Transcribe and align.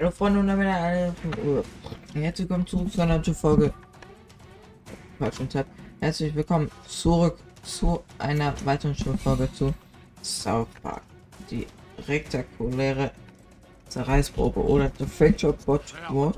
Hallo 0.00 0.12
Freunde 0.12 0.40
und 0.40 0.46
damit 0.46 0.66
alle. 0.66 1.14
Herzlich 2.14 2.48
willkommen 2.48 2.66
zurück 2.66 2.90
zu 2.90 3.02
einer 3.02 3.18
neuen 3.18 3.34
Folge. 3.34 3.74
Falschen 5.18 5.46
Tab. 5.46 5.66
Herzlich 6.00 6.34
willkommen 6.34 6.70
zurück 6.88 7.36
zu 7.62 8.02
einer 8.16 8.54
weiteren 8.64 8.94
Folge 8.94 9.52
zu 9.52 9.74
South 10.22 10.68
Park. 10.82 11.02
Die 11.50 11.66
rektakuläre 12.08 13.10
Zerreißprobe 13.90 14.64
oder 14.64 14.90
The 14.98 15.04
Fracture 15.04 15.52
Bot 15.52 15.82
War. 16.08 16.32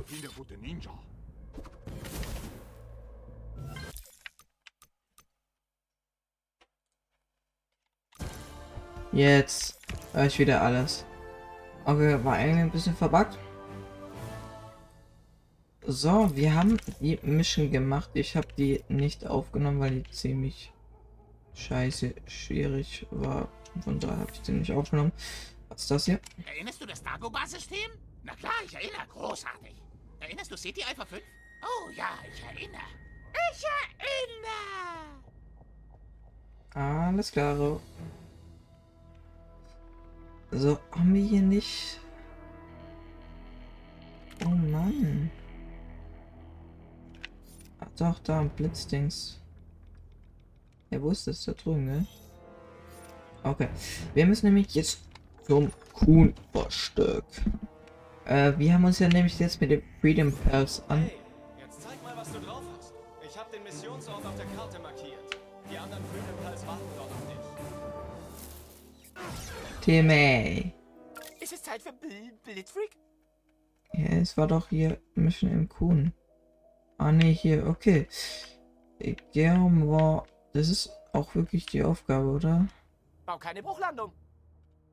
Jetzt 9.12 9.78
höre 10.12 10.26
ich 10.26 10.38
wieder 10.40 10.60
alles. 10.60 11.04
Okay, 11.84 12.24
war 12.24 12.40
irgendwie 12.40 12.60
ein 12.62 12.70
bisschen 12.72 12.96
verbuggt. 12.96 13.38
So, 15.84 16.30
wir 16.36 16.54
haben 16.54 16.78
die 17.00 17.18
Mission 17.22 17.72
gemacht. 17.72 18.10
Ich 18.14 18.36
habe 18.36 18.46
die 18.56 18.84
nicht 18.88 19.26
aufgenommen, 19.26 19.80
weil 19.80 20.02
die 20.02 20.10
ziemlich 20.10 20.72
scheiße 21.54 22.14
schwierig 22.28 23.04
war. 23.10 23.48
Von 23.82 23.98
daher 23.98 24.18
habe 24.18 24.30
ich 24.32 24.42
die 24.42 24.52
nicht 24.52 24.70
aufgenommen. 24.70 25.12
Was 25.68 25.82
ist 25.82 25.90
das 25.90 26.04
hier? 26.04 26.20
Erinnerst 26.46 26.80
du 26.80 26.86
das 26.86 27.02
Dagobah-System? 27.02 27.90
Na 28.22 28.34
klar, 28.36 28.52
ich 28.64 28.74
erinnere. 28.74 29.06
Großartig. 29.08 29.74
Erinnerst 30.20 30.52
du 30.52 30.56
City 30.56 30.84
Alpha 30.84 31.04
5? 31.04 31.20
Oh 31.62 31.90
ja, 31.90 32.10
ich 32.32 32.42
erinnere. 32.44 32.80
Ich 33.52 33.64
erinnere. 33.98 35.22
Alles 37.10 37.32
klar. 37.32 37.80
So, 40.52 40.78
haben 40.92 41.14
wir 41.14 41.24
hier 41.24 41.42
nicht... 41.42 41.98
Oh 44.44 44.48
Mann. 44.48 45.30
Doch, 47.98 48.18
da 48.20 48.40
ein 48.40 48.50
Blitzdings. 48.50 49.40
Ja, 50.90 51.00
wo 51.02 51.10
ist 51.10 51.26
das? 51.26 51.44
Da 51.44 51.52
drüben, 51.52 51.84
ne? 51.84 52.06
Okay. 53.42 53.68
Wir 54.14 54.26
müssen 54.26 54.46
nämlich 54.46 54.74
jetzt 54.74 55.00
zum 55.46 55.70
Kuhn-Verstück. 55.92 57.24
Äh, 58.24 58.52
wir 58.56 58.74
haben 58.74 58.84
uns 58.84 58.98
ja 58.98 59.08
nämlich 59.08 59.38
jetzt 59.38 59.60
mit 59.60 59.70
dem 59.70 59.82
Freedom 60.00 60.32
Pals 60.32 60.82
an... 60.88 61.00
Hey, 61.00 61.12
jetzt 61.58 61.82
zeig 61.82 62.02
mal, 62.02 62.16
was 62.16 62.32
du 62.32 62.38
drauf 62.40 62.62
hast. 62.76 62.94
Ich 63.26 63.36
habe 63.36 63.50
den 63.52 63.62
Missionsort 63.64 64.24
auf 64.24 64.36
der 64.36 64.46
Karte 64.56 64.78
markiert. 64.78 65.18
Die 65.70 65.76
anderen 65.76 66.04
Freedom 66.04 66.44
Pals 66.44 66.66
warten 66.66 66.82
dort 66.96 67.10
auf 67.10 67.26
dich. 67.26 67.38
Timmy. 69.80 70.72
Ist 71.40 71.52
es 71.52 71.62
Zeit 71.62 71.82
für 71.82 71.92
Bl 71.92 72.32
Blitzfreak? 72.44 72.90
Ja, 73.94 74.16
es 74.16 74.36
war 74.36 74.46
doch 74.46 74.68
hier 74.68 74.98
Mission 75.14 75.50
im 75.50 75.68
Kuhn. 75.68 76.12
Ah 77.02 77.10
ne, 77.10 77.24
hier, 77.24 77.66
okay. 77.66 78.06
Germ 79.32 79.88
war. 79.90 80.24
Das 80.52 80.68
ist 80.68 80.88
auch 81.12 81.34
wirklich 81.34 81.66
die 81.66 81.82
Aufgabe, 81.82 82.26
oder? 82.26 82.68
Bau 83.26 83.38
keine 83.38 83.60
Bruchlandung. 83.60 84.12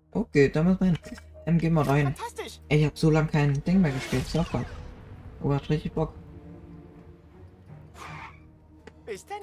Okay, 0.09 0.49
da 0.49 0.63
müssen 0.63 0.79
wir 0.79 0.87
hin. 0.87 0.97
Dann 1.45 1.59
gehen 1.59 1.73
wir 1.75 1.87
rein. 1.87 2.15
Fantastisch. 2.15 2.61
Ey, 2.67 2.79
ich 2.79 2.85
habe 2.85 2.97
so 2.97 3.11
lange 3.11 3.27
kein 3.27 3.63
Ding 3.63 3.81
mehr 3.81 3.91
gespielt. 3.91 4.25
Park. 4.51 4.65
Oh, 5.43 5.53
hat 5.53 5.69
richtig 5.69 5.93
Bock. 5.93 6.15
Bis 9.05 9.23
dann. 9.27 9.37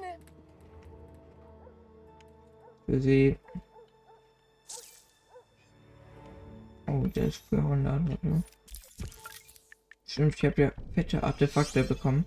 Für 2.87 3.01
sie. 3.01 3.39
Oh, 6.89 7.07
der 7.07 7.27
ist 7.27 7.45
für 7.49 7.59
100. 7.59 8.25
Ne? 8.25 8.43
Stimmt, 10.05 10.35
ich 10.35 10.45
habe 10.45 10.63
ja 10.63 10.73
fette 10.95 11.23
Artefakte 11.23 11.85
bekommen. 11.85 12.27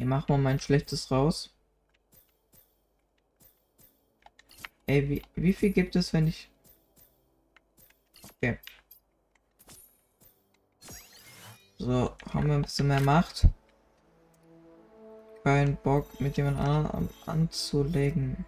Hier 0.00 0.08
machen 0.08 0.28
wir 0.28 0.38
mein 0.38 0.58
schlechtes 0.58 1.10
raus. 1.10 1.50
Ey, 4.86 5.06
wie, 5.10 5.22
wie 5.34 5.52
viel 5.52 5.72
gibt 5.72 5.94
es, 5.94 6.14
wenn 6.14 6.26
ich... 6.26 6.50
Okay. 8.32 8.58
So, 11.76 12.16
haben 12.32 12.48
wir 12.48 12.54
ein 12.54 12.62
bisschen 12.62 12.88
mehr 12.88 13.02
Macht. 13.02 13.46
Kein 15.44 15.76
Bock, 15.82 16.18
mit 16.18 16.38
jemand 16.38 16.58
anderem 16.58 16.86
an 16.86 17.08
anzulegen. 17.26 18.46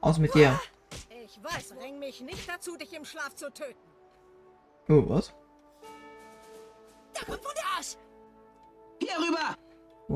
Aus 0.00 0.16
mit 0.16 0.34
dir. 0.34 0.58
Ich 1.26 1.44
weiß, 1.44 1.74
bring 1.74 1.98
mich 1.98 2.22
nicht 2.22 2.48
dazu, 2.48 2.78
dich 2.78 2.94
im 2.94 3.04
Schlaf 3.04 3.34
zu 3.34 3.52
töten. 3.52 3.76
Oh, 4.88 5.04
was? 5.10 5.34
Da 7.12 7.22
kommt 7.26 7.44
von 7.44 7.54
der 7.54 7.66
Arsch. 7.76 7.98
Hier 8.98 9.18
rüber! 9.18 9.58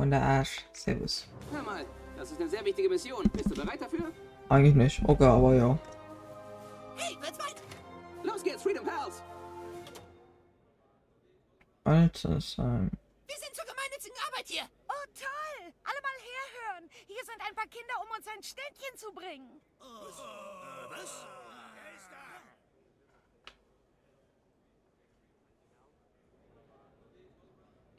In 0.03 0.11
der 0.11 0.23
Arsch? 0.23 0.65
Servus. 0.73 1.27
Hör 1.51 1.63
mal, 1.63 1.85
das 2.17 2.31
ist 2.31 2.41
eine 2.41 2.49
sehr 2.49 2.65
wichtige 2.65 2.89
Mission. 2.89 3.25
Bist 3.33 3.51
du 3.51 3.55
bereit 3.55 3.81
dafür? 3.81 4.13
Eigentlich 4.49 4.75
nicht. 4.75 5.03
Okay, 5.05 5.25
aber 5.25 5.55
ja. 5.55 5.79
Hey, 6.97 7.17
wird's 7.21 7.39
weit? 7.39 7.57
Los 8.23 8.43
geht's, 8.45 8.63
Freedom 8.63 8.85
Pals! 8.85 9.23
Alter, 11.85 12.41
sein. 12.41 12.91
Wir 13.27 13.37
sind 13.37 13.55
zur 13.55 13.65
gemeinnützigen 13.65 14.17
Arbeit 14.29 14.47
hier. 14.47 14.63
Oh, 14.89 15.07
toll! 15.19 15.73
Alle 15.83 16.01
mal 16.03 16.19
herhören. 16.23 16.91
Hier 17.07 17.25
sind 17.25 17.41
ein 17.41 17.55
paar 17.55 17.67
Kinder, 17.67 17.95
um 18.05 18.17
uns 18.17 18.27
ein 18.29 18.43
Ständchen 18.43 18.97
zu 18.97 19.13
bringen. 19.13 19.61
Was? 20.91 21.27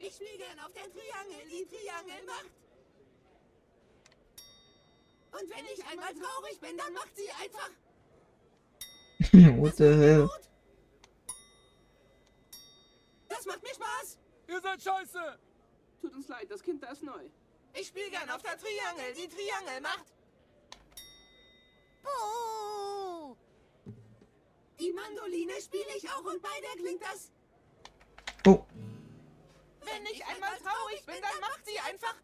Ich 0.00 0.14
spiele 0.14 0.38
gern 0.38 0.58
auf 0.60 0.72
der 0.72 0.84
Triangel, 0.84 1.48
die 1.50 1.66
Triangel 1.66 2.24
macht. 2.24 2.50
Und 5.32 5.50
wenn 5.50 5.64
ich 5.66 5.84
einmal 5.86 6.14
traurig 6.14 6.60
bin, 6.60 6.76
dann 6.76 6.92
macht 6.92 7.16
sie 7.16 7.30
einfach. 7.30 7.70
What 9.58 9.76
the 9.76 9.84
hell? 9.84 10.30
Das 13.28 13.44
macht 13.44 13.62
mir 13.62 13.74
Spaß. 13.74 14.18
Ihr 14.48 14.60
seid 14.60 14.82
scheiße! 14.82 15.38
Tut 16.00 16.14
uns 16.14 16.28
leid, 16.28 16.50
das 16.50 16.62
Kind 16.62 16.82
da 16.82 16.90
ist 16.92 17.02
neu. 17.02 17.28
Ich 17.74 17.88
spiele 17.88 18.10
gern 18.10 18.30
auf 18.30 18.42
der 18.42 18.56
Triangel, 18.56 19.12
die 19.14 19.28
Triangel 19.28 19.80
macht. 19.82 20.06
Buh! 22.02 23.36
Die 24.80 24.92
Mandoline 24.92 25.60
spiele 25.60 25.96
ich 25.96 26.08
auch 26.08 26.24
und 26.24 26.40
bei 26.40 26.60
der 26.62 26.82
klingt 26.82 27.02
das. 27.02 27.30
Oh, 28.46 28.64
Wenn 29.90 30.06
ich 30.06 30.24
einmal 30.26 30.56
traurig 30.58 31.04
bin, 31.06 31.16
dann 31.20 31.40
macht 31.40 31.64
sie 31.64 31.78
einfach. 31.80 32.14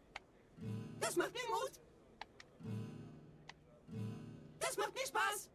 Das 0.99 1.15
macht 1.15 1.33
mir 1.33 1.49
Mut. 1.49 1.71
Das 4.59 4.77
macht 4.77 4.93
mir 4.93 5.05
Spaß. 5.05 5.49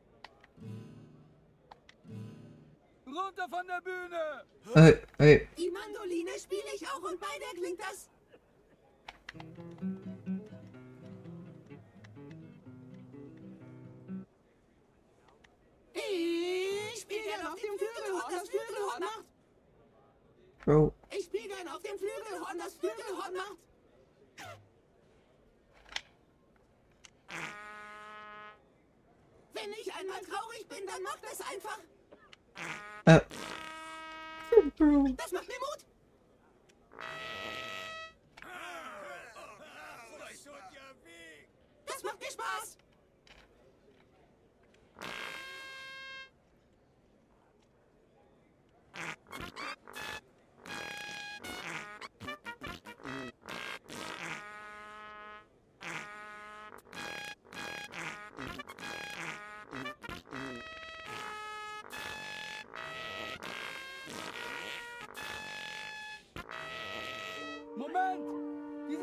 Runter 3.07 3.49
von 3.49 3.67
der 3.67 3.81
Bühne! 3.81 4.45
ey, 4.75 5.03
ey. 5.19 5.49
Die 5.57 5.71
Mandoline 5.71 6.39
spiele 6.39 6.75
ich 6.75 6.87
auch 6.89 7.03
und 7.03 7.19
bei 7.19 7.39
der 7.39 7.61
klingt 7.61 7.81
das. 7.81 8.09
Ich 15.95 17.01
spiele 17.01 17.53
auf 17.53 17.61
dem 17.61 17.79
Flügelhorn, 17.79 18.31
das 18.31 18.49
Flügelhorn 18.49 19.01
macht. 19.01 19.25
Bro. 20.65 21.00
Ich 21.11 21.25
spiele 21.25 21.49
gern 21.49 21.69
auf 21.69 21.83
dem 21.83 21.99
Flügelhorn, 21.99 22.59
das 22.59 22.75
Flügelhorn 22.75 23.35
macht. 23.35 23.59
Wenn 29.53 29.73
ich 29.73 29.93
einmal 29.93 30.21
traurig 30.21 30.69
bin, 30.69 30.87
dann 30.87 31.03
macht 31.03 31.21
es 31.31 31.41
einfach. 31.41 31.79
Äh. 33.07 33.21
Das 35.17 35.33
macht 35.33 35.49
mir 35.49 35.59
Mut. 35.59 35.87
Das 41.87 42.03
macht 42.03 42.21
mir 42.21 42.31
Spaß. 42.31 42.80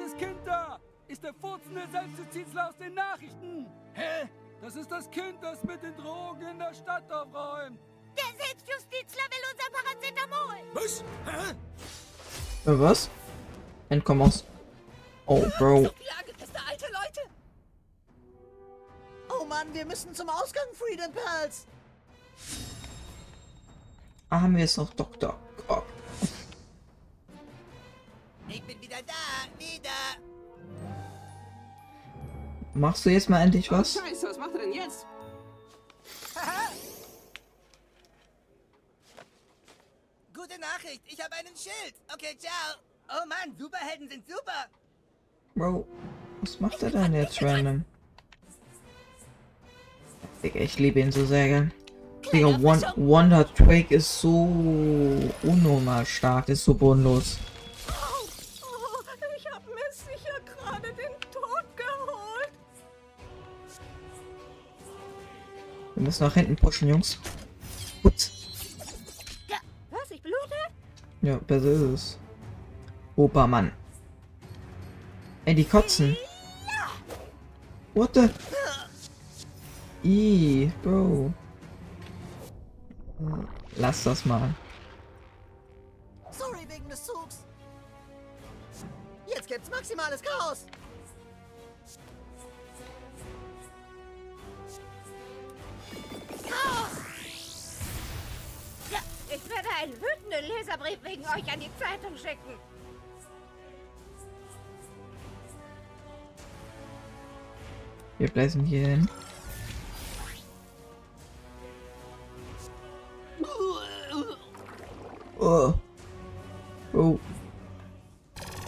Dieses 0.08 0.20
Kind 0.20 0.40
da 0.46 0.80
ist 1.10 1.22
der 1.22 1.34
furzende 1.34 1.82
Selbstjustiziler 1.92 2.70
aus 2.70 2.78
den 2.78 2.94
Nachrichten! 2.94 3.68
Hä? 3.94 4.30
Das 4.62 4.78
ist 4.78 4.90
das 4.90 5.12
Kind, 5.12 5.36
das 5.42 5.62
mit 5.66 5.84
den 5.84 5.98
Drogen 5.98 6.48
in 6.48 6.58
der 6.58 6.74
Stadt 6.74 7.12
aufräumt. 7.12 7.78
Der 8.16 8.46
Selbstjustizler 8.46 9.24
will 9.30 9.44
unser 9.52 9.70
Paracetamol. 9.74 10.64
Was? 10.74 11.04
Hä? 11.26 12.72
Äh, 12.72 12.80
was? 12.80 13.10
Entkomm 13.90 14.22
aus. 14.22 14.46
Oh, 15.26 15.46
Bro. 15.58 15.90
Oh 19.30 19.44
Mann, 19.44 19.74
wir 19.74 19.86
müssen 19.86 20.14
zum 20.14 20.30
Ausgang, 20.30 20.68
Freedom 20.74 21.12
Pals. 21.12 21.68
Ah, 24.30 24.40
haben 24.40 24.56
wir 24.56 24.62
jetzt 24.62 24.78
noch 24.78 24.94
Dr. 24.94 25.38
Cock. 25.68 25.86
Ich 28.50 28.64
bin 28.64 28.77
wieder 28.88 29.02
da, 29.06 29.14
wieder. 29.60 29.90
Machst 32.74 33.06
du 33.06 33.10
jetzt 33.10 33.30
mal 33.30 33.42
endlich 33.42 33.70
was? 33.72 33.94
Scheiße, 33.94 34.28
was 34.30 34.38
macht 34.38 34.54
er 34.54 34.60
denn 34.60 34.74
jetzt? 34.74 35.06
Gute 40.34 40.60
Nachricht, 40.60 41.02
ich 41.06 41.22
habe 41.22 41.34
einen 41.36 41.56
Schild. 41.56 41.96
Okay, 42.14 42.38
ciao. 42.38 42.76
Oh 43.10 43.26
Mann, 43.28 43.56
Superhelden 43.58 44.10
sind 44.10 44.26
super. 44.28 44.68
Bro, 45.56 45.88
was 46.42 46.60
macht 46.60 46.84
er 46.84 46.92
denn 46.92 47.14
jetzt 47.14 47.42
random? 47.42 47.84
Digga, 50.44 50.60
ich 50.60 50.78
liebe 50.78 51.00
ihn 51.00 51.12
so 51.12 51.26
sehr, 51.26 51.48
gell? 51.48 51.72
Digga, 52.32 52.62
Won 52.62 52.84
Wonder 52.96 53.52
Twig 53.56 53.92
ist 53.92 54.22
so 54.22 54.44
unnormal 55.44 56.06
stark, 56.06 56.50
ist 56.50 56.64
so 56.64 56.76
bodenlos. 56.76 57.40
Wir 65.98 66.04
müssen 66.04 66.26
nach 66.26 66.34
hinten 66.36 66.56
pushen, 66.56 66.90
Jungs. 66.90 67.18
Putz. 68.04 68.32
Was, 69.90 70.12
ich 70.12 70.22
blute? 70.22 70.56
Ja, 71.24 71.38
besser 71.38 71.72
ist 71.72 71.82
es. 71.82 72.20
Obermann. 73.16 73.72
Ey, 75.46 75.56
die 75.56 75.66
kotzen. 75.66 76.16
What 77.96 78.14
the? 78.14 78.30
Ih, 80.04 80.72
Bro. 80.84 81.34
Lass 83.78 84.04
das 84.04 84.24
mal. 84.24 84.54
Sorry 86.30 86.64
wegen 86.68 86.88
des 86.90 87.04
Zugs. 87.04 87.44
Jetzt 89.26 89.48
gibt's 89.48 89.72
maximales 89.72 90.22
Chaos. 90.22 90.68
Werde 99.58 99.70
einen 99.82 99.94
wütenden 99.94 100.58
Leserbrief 100.58 101.00
wegen 101.04 101.24
euch 101.24 101.54
an 101.54 101.60
die 101.60 101.72
Zeitung 101.80 102.16
schicken. 102.16 102.60
Wir 108.20 108.30
bläsen 108.30 108.66
hier 108.66 108.88
hin. 108.88 109.10
Oh. 115.40 115.74
Oh. 116.94 117.20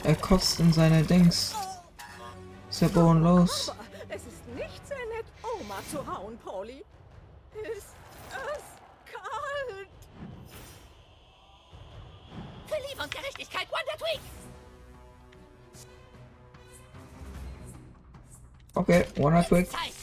Er 0.04 0.16
kotzt 0.16 0.60
in 0.60 0.72
seine 0.72 1.04
Dings. 1.04 1.56
Ist 2.70 2.82
ja 2.82 2.88
bodenlos. 2.88 3.74
Es 4.08 4.22
ist 4.22 4.48
nicht 4.56 4.88
sehr 4.88 4.98
nett, 4.98 5.26
Oma 5.60 5.80
zu 5.90 6.06
hauen, 6.06 6.38
Pauli. 6.38 6.84
Und 13.02 13.12
Gerechtigkeit, 13.12 13.68
Wonder 13.70 13.98
Twig! 13.98 14.20
Okay, 18.76 19.06
Wonder 19.16 19.44
Twig. 19.44 19.70
Zeit! 19.70 19.94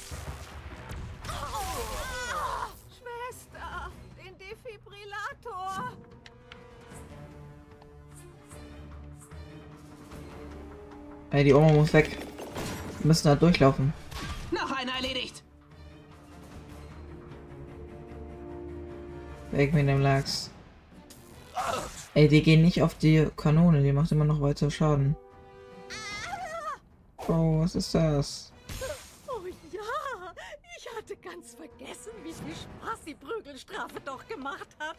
Schwester, 2.89 3.91
den 4.17 4.39
Defibrillator. 4.39 5.93
Ey, 11.31 11.45
die 11.45 11.53
Oma 11.53 11.73
muss 11.73 11.93
weg. 11.93 12.17
Wir 13.01 13.07
müssen 13.09 13.29
da 13.29 13.35
durchlaufen. 13.35 13.93
Noch 14.51 14.71
einer 14.75 14.95
erledigt. 14.95 15.43
Weg 19.51 19.75
mit 19.75 19.87
dem 19.87 20.01
Lachs. 20.01 20.51
Ey, 22.17 22.29
die 22.29 22.43
gehen 22.43 22.63
nicht 22.63 22.81
auf 22.81 22.95
die 22.95 23.29
Kanone, 23.37 23.83
die 23.83 23.93
macht 23.93 24.11
immer 24.11 24.25
noch 24.25 24.41
weiter 24.41 24.71
Schaden. 24.71 25.17
Oh, 27.29 27.61
was 27.61 27.75
ist 27.75 27.95
das? 27.95 28.53
Oh 29.29 29.47
ja, 29.71 29.83
ich 30.79 30.89
hatte 30.97 31.15
ganz 31.17 31.55
vergessen, 31.55 32.13
wie 32.25 32.33
viel 32.33 32.55
Spaß 32.55 33.01
die 33.07 33.13
Prügelstrafe 33.13 34.01
doch 34.03 34.27
gemacht 34.27 34.67
hat. 34.79 34.97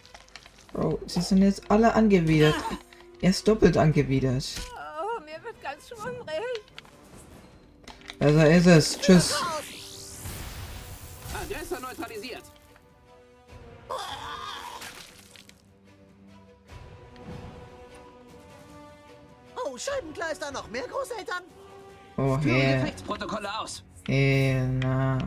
Bro, 0.74 1.00
sie 1.08 1.22
sind 1.22 1.42
jetzt 1.42 1.72
alle 1.72 1.96
angewidert. 1.96 2.54
Er 3.20 3.32
ist 3.32 3.48
doppelt 3.48 3.78
angewidert. 3.78 4.46
Oh, 5.02 5.20
mir 5.22 5.44
wird 5.44 5.60
ganz 5.64 5.90
schwummrig. 5.90 6.62
Also 8.20 8.42
ist 8.42 8.68
es. 8.68 9.00
Tschüss. 9.00 9.44
Aggressor 11.34 11.80
neutralisiert. 11.80 12.44
Oh, 20.28 20.34
Scheibenkleister, 20.34 20.52
noch 20.52 20.70
mehr 20.70 20.84
Großeltern? 20.88 21.44
Oh, 22.18 22.38
Führe. 22.40 22.80
Gefechtsprotokolle 22.80 23.60
aus. 23.60 23.84
Na. 24.08 25.18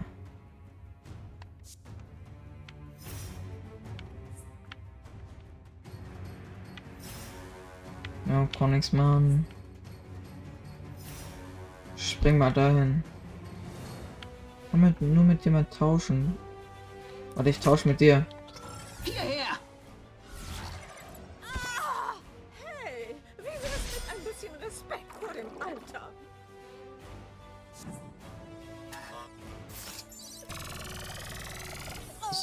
Ja, 8.26 8.48
kann 8.58 8.70
nix 8.70 8.92
machen. 8.92 9.46
Spring 11.96 12.38
mal 12.38 12.52
dahin. 12.52 13.02
Nur 14.72 14.82
mit, 14.82 15.00
nur 15.00 15.24
mit 15.24 15.44
jemand 15.44 15.72
tauschen. 15.72 16.36
Warte, 17.34 17.50
ich 17.50 17.60
tausche 17.60 17.88
mit 17.88 18.00
dir. 18.00 18.24
Hierher. 19.04 19.39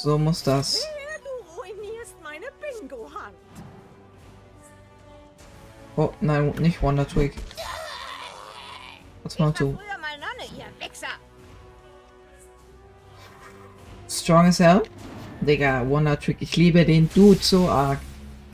So 0.08 0.16
muss 0.16 0.42
das. 0.42 0.76
Wehe, 0.76 1.20
du 1.22 1.60
ruinierst 1.60 2.16
meine 2.22 2.46
Bingo-Hand. 2.62 3.36
Oh, 5.96 6.10
nein, 6.22 6.48
nicht 6.60 6.80
Wonder 6.80 7.06
Twig. 7.06 7.34
Was 9.22 9.38
machst 9.38 9.60
du? 9.60 9.78
Strong 14.08 14.46
as 14.46 14.58
hell? 14.58 14.82
Digga, 15.42 15.86
Wonder 15.86 16.18
Trick, 16.18 16.38
ich 16.40 16.56
liebe 16.56 16.86
den 16.86 17.10
Dude 17.12 17.42
so 17.42 17.68
arg. 17.68 17.98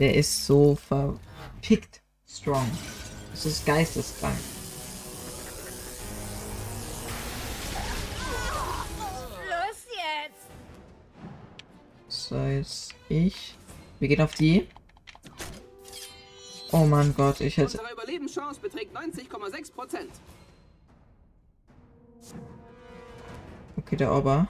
Der 0.01 0.13
ist 0.13 0.45
so 0.45 0.75
verpickt 0.75 2.03
strong. 2.27 2.69
Das 3.31 3.47
ist 3.47 3.65
geisteskrank. 3.65 4.35
Jetzt 12.35 12.95
ich. 13.09 13.57
Wir 14.01 14.09
gehen 14.09 14.21
auf 14.21 14.35
die. 14.35 14.69
Oh 16.73 16.85
mein 16.85 17.15
Gott, 17.15 17.41
ich 17.41 17.57
hätte. 17.57 17.79
Unsere 17.79 17.93
Überlebenschance 17.93 18.61
beträgt 18.61 18.97
90,6 18.97 19.73
Prozent. 19.73 20.11
Okay, 23.77 23.97
der 23.97 24.13
Ober. 24.13 24.49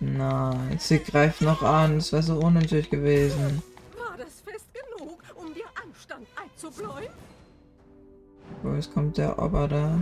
Nein, 0.00 0.76
sie 0.78 0.98
greift 0.98 1.40
noch 1.40 1.62
an. 1.62 1.96
Das 1.96 2.12
wäre 2.12 2.22
so 2.22 2.38
unnötig 2.38 2.90
gewesen. 2.90 3.62
War 3.96 4.16
das 4.18 4.40
fest 4.40 4.66
genug, 4.74 5.22
um 5.36 5.54
dir 5.54 5.64
Anstand 5.82 6.26
einzubläuen? 6.36 7.08
So, 8.62 8.72
jetzt 8.74 8.92
kommt 8.92 9.16
der 9.16 9.38
Ober 9.38 9.68
da. 9.68 9.98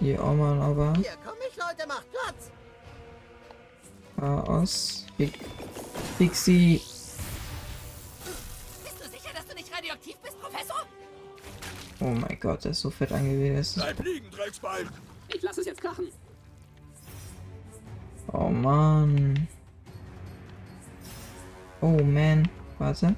Die 0.00 0.18
Oma 0.18 0.52
und 0.52 0.62
Ober. 0.62 0.92
Hier 0.96 1.16
komm 1.24 1.36
ich, 1.48 1.56
Leute, 1.56 1.88
macht 1.88 2.06
Platz. 2.10 2.50
Chaos. 4.22 5.04
Big 5.18 5.36
Pixie. 6.16 6.80
Bist 8.84 9.00
du 9.00 9.10
sicher, 9.10 9.34
dass 9.34 9.44
du 9.48 9.54
nicht 9.56 9.76
radioaktiv 9.76 10.16
bist, 10.18 10.38
Professor? 10.40 10.76
Oh 11.98 12.04
mein 12.04 12.38
Gott, 12.38 12.62
der 12.62 12.70
ist 12.70 12.82
so 12.82 12.90
fett. 12.90 13.10
Das 13.10 13.20
ist 13.20 13.98
liegen, 14.04 14.30
Drecksbalg! 14.30 14.86
Ich 15.26 15.42
lasse 15.42 15.62
es 15.62 15.66
jetzt 15.66 15.80
krachen. 15.80 16.06
Oh 18.32 18.48
Mann. 18.48 19.48
Oh 21.80 22.00
man. 22.04 22.48
Warte. 22.78 23.16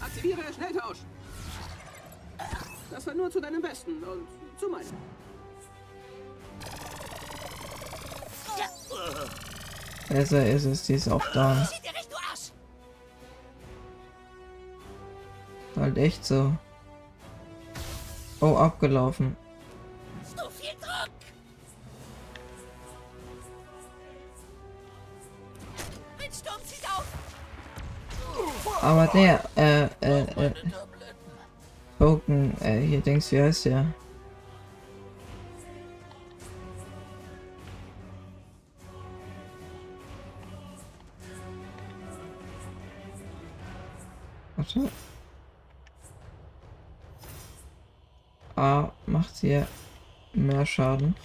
Aktiviere 0.00 0.40
Schnelltausch. 0.54 1.00
Das 2.90 3.06
war 3.06 3.14
nur 3.14 3.30
zu 3.30 3.38
deinem 3.38 3.60
Besten 3.60 4.02
und 4.02 4.26
zu 4.58 4.70
meinem. 4.70 4.86
Besser 10.08 10.46
ist 10.46 10.64
es, 10.64 10.82
die 10.84 10.94
ist 10.94 11.08
auch 11.08 11.24
da. 11.32 11.68
Du! 15.74 15.80
Halt 15.80 15.96
echt 15.98 16.24
so. 16.24 16.52
Oh, 18.40 18.56
abgelaufen. 18.56 19.36
Aber 28.82 29.06
der, 29.08 29.44
äh, 29.56 29.84
äh, 30.00 30.46
äh, 30.46 30.52
Token, 31.98 32.56
äh, 32.62 32.80
hier 32.80 33.00
denkst 33.00 33.30
wie 33.30 33.42
heißt 33.42 33.66
der? 33.66 33.86
Warte. 44.60 44.90
A 48.56 48.92
macht 49.06 49.36
hier 49.36 49.66
mehr 50.34 50.66
Schaden. 50.66 51.16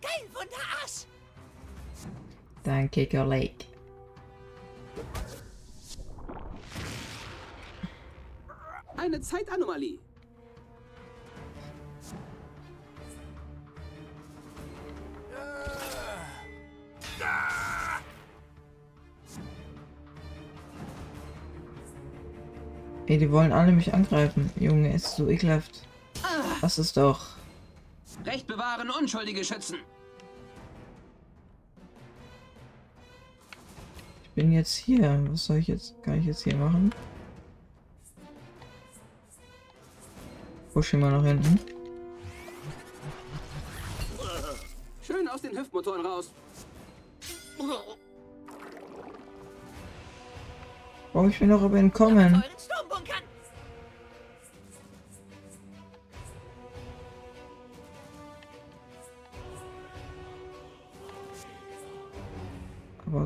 Geil, 0.00 0.28
Wunderarsch! 0.32 1.04
Danke, 2.62 3.06
Kollege. 3.06 3.66
Eine 8.96 9.20
Zeitanomalie. 9.20 9.98
Ey, 23.06 23.18
die 23.18 23.30
wollen 23.30 23.52
alle 23.52 23.72
mich 23.72 23.92
angreifen. 23.92 24.50
Junge, 24.58 24.94
ist 24.94 25.16
so 25.16 25.28
ekelhaft. 25.28 25.86
Was 26.60 26.78
ist 26.78 26.96
doch? 26.96 27.26
Recht 28.24 28.46
bewahren, 28.46 28.88
Unschuldige 28.90 29.44
schützen. 29.44 29.78
Ich 34.22 34.30
bin 34.30 34.52
jetzt 34.52 34.74
hier. 34.74 35.20
Was 35.30 35.46
soll 35.46 35.58
ich 35.58 35.66
jetzt? 35.66 36.00
Kann 36.02 36.20
ich 36.20 36.26
jetzt 36.26 36.44
hier 36.44 36.56
machen? 36.56 36.94
Push 40.72 40.94
ihn 40.94 41.00
mal 41.00 41.10
nach 41.10 41.24
hinten. 41.24 41.58
Schön 45.02 45.28
aus 45.28 45.42
den 45.42 45.58
Hüftmotoren 45.58 46.06
raus. 46.06 46.30
Oh, 51.12 51.26
ich 51.26 51.38
will 51.40 51.48
noch 51.48 51.62
aber 51.62 51.76
entkommen. 51.76 52.42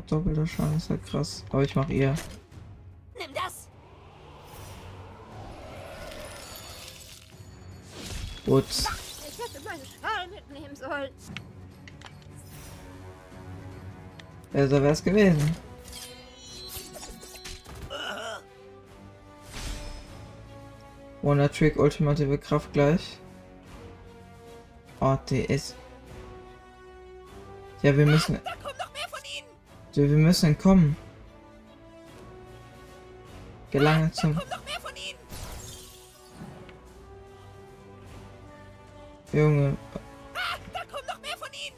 Doppelter 0.07 0.47
Schaden 0.47 0.77
ist 0.77 0.89
halt 0.89 1.05
krass. 1.05 1.43
Aber 1.49 1.63
ich 1.63 1.75
mach 1.75 1.89
ihr. 1.89 2.15
Nimm 3.17 3.33
das! 3.33 3.67
Gut. 8.45 8.65
Ich 8.69 9.39
hätte 9.39 9.63
meine 9.63 9.83
Schal 9.83 10.27
mitnehmen 10.29 10.75
sollen. 10.75 11.11
Besser 14.51 14.81
wär's 14.81 15.03
gewesen. 15.03 15.55
Wonder 21.21 21.51
Trick, 21.51 21.77
ultimative 21.77 22.37
Kraft 22.37 22.71
gleich. 22.73 23.19
Ist. 25.29 25.75
Ja, 27.81 27.95
wir 27.95 28.05
müssen. 28.05 28.39
Wir 29.93 30.07
müssen 30.07 30.47
entkommen. 30.47 30.95
Gelange 33.71 34.11
zum. 34.11 34.35
Von 34.35 34.43
ihnen! 34.95 35.19
Junge. 39.33 39.77
Ah, 40.35 40.57
da 40.71 40.79
kommt 40.81 41.07
noch 41.07 41.19
mehr 41.21 41.37
von 41.37 41.49
ihnen! 41.51 41.75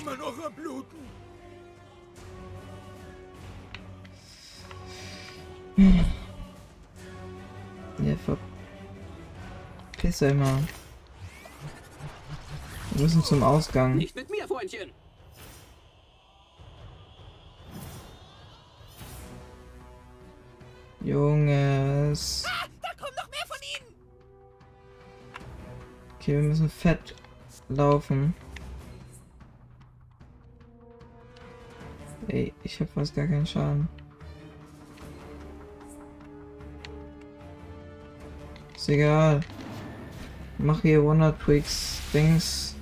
Immer 0.00 0.16
noch 0.16 0.44
am 0.44 0.54
Bluten. 0.54 1.06
Ja, 7.98 8.14
verpiss 9.94 10.20
mal. 10.34 10.62
Wir 12.96 13.02
müssen 13.02 13.22
zum 13.22 13.42
Ausgang. 13.42 13.96
Nicht 13.96 14.16
mit 14.16 14.30
mir, 14.30 14.48
Freundchen. 14.48 14.90
Junges. 21.02 22.44
Ah, 22.46 22.66
da 22.80 22.88
kommt 22.98 23.14
noch 23.14 23.30
mehr 23.30 23.46
von 23.46 23.58
ihnen! 23.60 23.94
Okay, 26.14 26.40
wir 26.40 26.48
müssen 26.48 26.70
fett 26.70 27.14
laufen. 27.68 28.34
Ey, 32.28 32.54
ich 32.62 32.80
hab 32.80 32.88
fast 32.88 33.14
gar 33.14 33.26
keinen 33.26 33.46
Schaden. 33.46 33.90
Ist 38.74 38.88
egal. 38.88 39.42
Mach 40.56 40.80
hier 40.80 41.04
Wonder 41.04 41.38
Twix 41.38 42.00
Dings. 42.14 42.75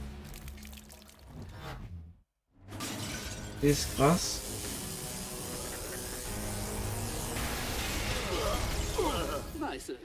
Ist 3.71 3.97
krass. 3.97 4.41
Weiße. 9.59 9.97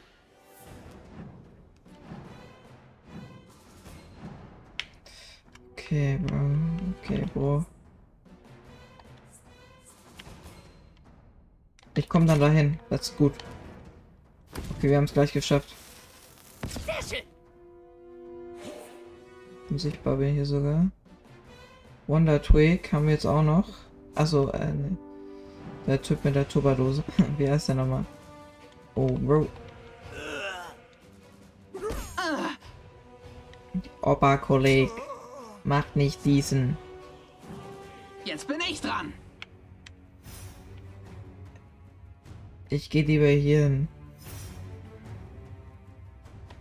Okay, 5.71 6.19
Bro. 6.21 6.37
Okay, 7.03 7.25
Bro. 7.33 7.65
Ich 11.95 12.07
komme 12.07 12.25
dann 12.27 12.39
dahin. 12.39 12.79
Das 12.89 13.09
ist 13.09 13.17
gut. 13.17 13.33
Okay, 14.77 14.89
wir 14.89 14.97
haben 14.97 15.03
es 15.03 15.13
gleich 15.13 15.33
geschafft. 15.33 15.75
Unsichtbar 19.69 20.15
bin 20.15 20.29
ich 20.29 20.35
hier 20.35 20.45
sogar. 20.45 20.89
Wonder 22.09 22.41
Twig 22.41 22.91
haben 22.91 23.05
wir 23.05 23.13
jetzt 23.13 23.27
auch 23.27 23.43
noch. 23.43 23.67
Also, 24.15 24.51
äh, 24.51 24.73
ne. 24.73 24.97
Der 25.85 26.01
Typ 26.01 26.25
mit 26.25 26.33
der 26.33 26.47
Turbadose. 26.49 27.03
Wie 27.37 27.47
heißt 27.47 27.67
der 27.67 27.75
nochmal? 27.75 28.03
Oh, 28.95 29.05
Bro. 29.05 29.47
Opa, 34.01 34.37
Kolleg. 34.37 34.89
Macht 35.63 35.95
nicht 35.95 36.25
diesen. 36.25 36.77
Jetzt 38.25 38.47
bin 38.47 38.57
ich 38.67 38.81
dran. 38.81 39.13
Ich 42.69 42.89
gehe 42.89 43.03
lieber 43.03 43.27
hier 43.27 43.65
hin. 43.65 43.87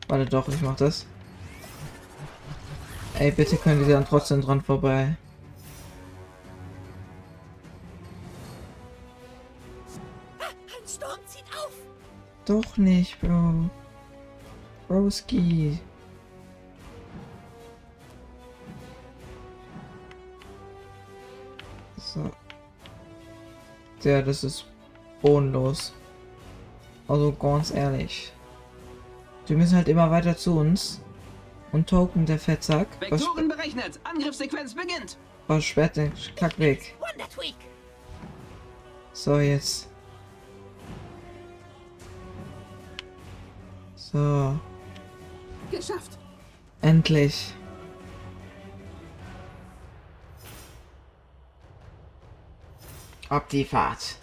Warte 0.08 0.26
doch, 0.26 0.46
ich 0.48 0.60
mach 0.60 0.76
das. 0.76 1.06
Ey, 3.18 3.30
bitte 3.30 3.56
können 3.56 3.82
die 3.86 3.90
dann 3.90 4.04
trotzdem 4.04 4.42
dran 4.42 4.60
vorbei. 4.60 5.16
Doch 12.60 12.76
nicht, 12.76 13.20
Bro. 13.20 13.70
Broski. 14.88 15.78
So. 21.96 22.30
Ja, 24.02 24.22
das 24.22 24.42
ist 24.42 24.64
bodenlos. 25.22 25.92
Also 27.06 27.32
ganz 27.32 27.70
ehrlich. 27.70 28.32
Die 29.48 29.54
müssen 29.54 29.76
halt 29.76 29.86
immer 29.86 30.10
weiter 30.10 30.36
zu 30.36 30.58
uns. 30.58 31.00
Und 31.70 31.88
Token, 31.88 32.26
der 32.26 32.40
Fettsack. 32.40 32.88
Was, 33.08 33.20
Vektoren 33.20 33.48
berechnet. 33.48 34.00
Angriffssequenz 34.02 34.74
beginnt. 34.74 35.16
was 35.46 35.64
sperrt 35.64 35.96
den 35.96 36.12
Kack 36.34 36.58
weg? 36.58 36.96
So, 39.12 39.38
jetzt. 39.38 39.87
So, 44.12 44.58
Geschafft. 45.70 46.16
endlich. 46.80 47.52
Ab 53.28 53.46
die 53.50 53.64
Fahrt. 53.66 54.16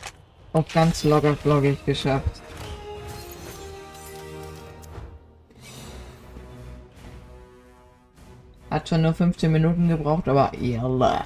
Und 0.53 0.73
ganz 0.73 1.03
locker 1.03 1.35
flockig 1.35 1.85
geschafft. 1.85 2.41
Hat 8.71 8.89
schon 8.89 9.03
nur 9.03 9.13
15 9.13 9.51
Minuten 9.51 9.87
gebraucht, 9.87 10.27
aber 10.27 10.51
yalla. 10.55 11.25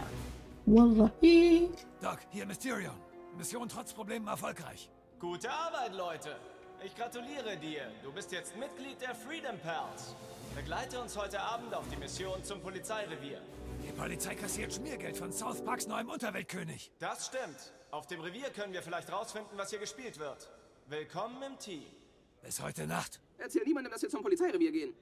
Wallahi. 0.65 1.69
Doc, 2.01 2.19
hier 2.29 2.45
Mysterion. 2.45 2.95
Mission 3.37 3.69
trotz 3.69 3.93
Problemen 3.93 4.27
erfolgreich. 4.27 4.89
Gute 5.17 5.49
Arbeit, 5.49 5.95
Leute. 5.95 6.35
Ich 6.81 6.95
gratuliere 6.95 7.57
dir. 7.57 7.91
Du 8.03 8.11
bist 8.11 8.31
jetzt 8.31 8.55
Mitglied 8.55 9.01
der 9.01 9.13
Freedom 9.13 9.59
Pals. 9.59 10.15
Begleite 10.55 11.01
uns 11.01 11.17
heute 11.17 11.39
Abend 11.41 11.73
auf 11.73 11.83
die 11.89 11.97
Mission 11.97 12.41
zum 12.43 12.61
Polizeirevier. 12.61 13.41
Die 13.83 13.91
Polizei 13.91 14.33
kassiert 14.33 14.73
Schmiergeld 14.73 15.17
von 15.17 15.33
South 15.33 15.63
Parks 15.63 15.87
neuem 15.87 16.09
Unterweltkönig. 16.09 16.91
Das 16.99 17.27
stimmt. 17.27 17.73
Auf 17.91 18.07
dem 18.07 18.21
Revier 18.21 18.49
können 18.51 18.71
wir 18.71 18.81
vielleicht 18.81 19.11
rausfinden, 19.11 19.57
was 19.57 19.71
hier 19.71 19.79
gespielt 19.79 20.19
wird. 20.19 20.49
Willkommen 20.87 21.41
im 21.43 21.59
Team. 21.59 21.83
Bis 22.41 22.61
heute 22.61 22.87
Nacht. 22.87 23.19
Erzähl 23.37 23.63
niemandem, 23.63 23.91
dass 23.91 24.01
wir 24.01 24.09
zum 24.09 24.21
Polizeirevier 24.21 24.71
gehen. 24.71 24.93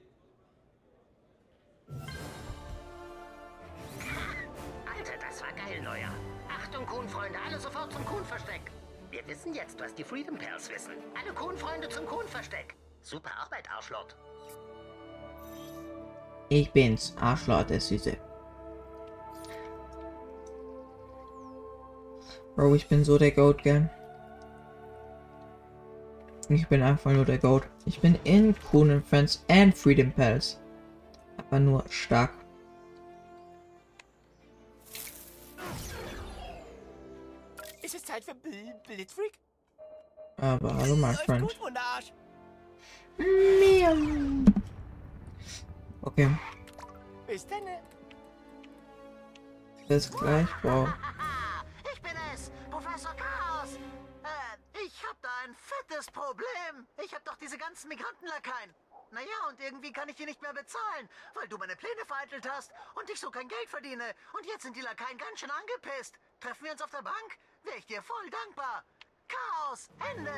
Alter, 4.84 5.12
das 5.20 5.40
war 5.40 5.52
geil, 5.52 5.80
Neuer. 5.82 6.12
Achtung, 6.48 6.84
Kuhnfreunde, 6.86 7.38
alle 7.46 7.60
sofort 7.60 7.92
zum 7.92 8.04
Kuhnversteck. 8.04 8.62
Wir 9.10 9.26
wissen 9.26 9.54
jetzt, 9.54 9.80
was 9.80 9.94
die 9.94 10.04
Freedom 10.04 10.36
Pals 10.36 10.70
wissen. 10.70 10.92
Alle 11.18 11.32
Kuhnfreunde 11.34 11.88
zum 11.88 12.04
Kuhnversteck. 12.04 12.74
Super 13.02 13.30
Arbeit, 13.42 13.70
Arschlot. 13.74 14.14
Ich 16.50 16.70
bin's, 16.72 17.14
Arschloch 17.18 17.64
der 17.64 17.80
Süße. 17.80 18.16
Bro, 22.54 22.74
ich 22.74 22.88
bin 22.88 23.04
so 23.04 23.16
der 23.16 23.30
Goat, 23.30 23.62
gell? 23.62 23.88
Ich 26.50 26.66
bin 26.68 26.82
einfach 26.82 27.12
nur 27.12 27.24
der 27.24 27.38
Goat. 27.38 27.64
Ich 27.86 28.00
bin 28.00 28.18
in 28.24 28.54
Coon 28.70 28.90
and 28.90 29.06
Friends 29.06 29.44
and 29.48 29.76
Freedom 29.76 30.12
Pals. 30.12 30.60
Aber 31.36 31.60
nur 31.60 31.84
stark. 31.88 32.32
Ist 37.88 37.94
es 37.94 38.04
Zeit 38.04 38.22
für 38.22 38.34
Bl 38.34 38.74
Blitzfreak? 38.86 39.32
Aber 40.36 40.74
hallo, 40.74 40.94
friend. 41.24 41.40
gut, 41.40 41.58
Wunderarsch. 41.58 42.12
Okay, 46.02 46.38
Bis 47.26 47.46
dann. 47.46 47.62
bis 49.88 50.10
gleich. 50.12 50.46
Haha, 50.62 51.64
ich 51.94 52.02
bin 52.02 52.12
es, 52.34 52.50
Professor 52.70 53.14
Chaos. 53.14 53.76
Äh, 54.22 54.84
ich 54.84 55.02
hab 55.08 55.18
da 55.22 55.30
ein 55.46 55.54
fettes 55.54 56.10
Problem. 56.10 56.86
Ich 57.02 57.14
hab 57.14 57.24
doch 57.24 57.36
diese 57.36 57.56
ganzen 57.56 57.88
Migrantenlakaien. 57.88 58.74
Naja, 59.12 59.48
und 59.48 59.58
irgendwie 59.62 59.92
kann 59.92 60.10
ich 60.10 60.16
die 60.16 60.26
nicht 60.26 60.42
mehr 60.42 60.52
bezahlen, 60.52 61.08
weil 61.32 61.48
du 61.48 61.56
meine 61.56 61.74
Pläne 61.74 62.04
vereitelt 62.06 62.46
hast 62.50 62.70
und 62.96 63.08
ich 63.08 63.18
so 63.18 63.30
kein 63.30 63.48
Geld 63.48 63.70
verdiene. 63.70 64.14
Und 64.34 64.44
jetzt 64.44 64.64
sind 64.64 64.76
die 64.76 64.82
Lakaien 64.82 65.16
ganz 65.16 65.40
schön 65.40 65.50
angepisst. 65.50 66.18
Treffen 66.38 66.64
wir 66.64 66.72
uns 66.72 66.82
auf 66.82 66.90
der 66.90 67.00
Bank? 67.00 67.38
Wäre 67.68 67.78
ich 67.78 67.86
dir 67.86 68.02
voll 68.02 68.30
dankbar. 68.30 68.82
Chaos, 69.28 69.90
Ende. 70.16 70.32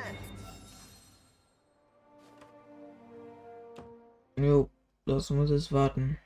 Jo, 4.35 4.69
das 5.05 5.29
muss 5.29 5.49
es 5.49 5.71
warten. 5.71 6.17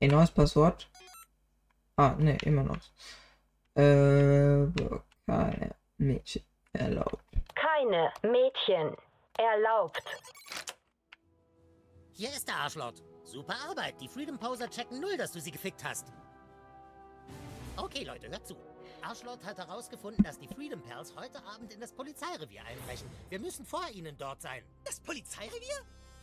Ein 0.00 0.10
neues 0.10 0.32
Passwort. 0.32 0.90
Ah, 1.96 2.16
ne, 2.18 2.36
immer 2.42 2.64
noch. 2.64 2.80
Äh, 3.74 4.66
keine 5.26 5.76
Mädchen 5.98 6.44
erlaubt. 6.72 7.24
Keine 7.54 8.12
Mädchen 8.22 8.96
erlaubt. 9.38 10.02
Hier 12.12 12.30
ist 12.30 12.48
der 12.48 12.56
Arschlot. 12.56 13.00
Super 13.22 13.54
Arbeit. 13.68 14.00
Die 14.00 14.08
Freedom 14.08 14.38
Poser 14.38 14.68
checken 14.68 15.00
null, 15.00 15.16
dass 15.16 15.32
du 15.32 15.40
sie 15.40 15.52
gefickt 15.52 15.84
hast. 15.84 16.12
Okay, 17.76 18.02
Leute, 18.02 18.28
hört 18.28 18.46
zu. 18.46 18.56
Arschlot 19.06 19.44
hat 19.44 19.58
herausgefunden, 19.58 20.24
dass 20.24 20.36
die 20.36 20.48
Freedom 20.48 20.82
Pals 20.82 21.14
heute 21.14 21.40
Abend 21.44 21.72
in 21.72 21.80
das 21.80 21.92
Polizeirevier 21.92 22.64
einbrechen. 22.64 23.08
Wir 23.28 23.38
müssen 23.38 23.64
vor 23.64 23.88
ihnen 23.92 24.18
dort 24.18 24.42
sein. 24.42 24.64
Das 24.84 24.98
Polizeirevier? 24.98 25.76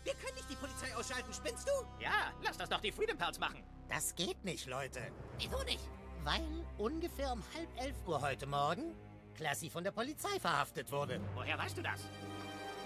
Wir 0.04 0.14
können 0.16 0.36
nicht 0.36 0.50
die 0.50 0.56
Polizei 0.56 0.94
ausschalten, 0.98 1.34
spinnst 1.34 1.66
du? 1.66 1.72
Ja, 2.02 2.34
lass 2.44 2.58
das 2.58 2.68
doch 2.68 2.82
die 2.82 2.92
Freedom 2.92 3.18
Pals 3.18 3.40
machen. 3.40 3.64
Das 3.88 4.14
geht 4.16 4.44
nicht, 4.44 4.66
Leute. 4.66 5.00
Wieso 5.38 5.64
nicht? 5.64 5.80
Weil 6.26 6.66
ungefähr 6.78 7.32
um 7.32 7.42
halb 7.56 7.70
elf 7.78 7.96
Uhr 8.06 8.22
heute 8.22 8.48
Morgen 8.48 8.94
Classy 9.34 9.70
von 9.70 9.86
der 9.86 9.92
Polizei 9.92 10.38
verhaftet 10.42 10.92
wurde. 10.92 11.22
Woher 11.36 11.58
weißt 11.58 11.78
du 11.78 11.84
das? 11.84 12.02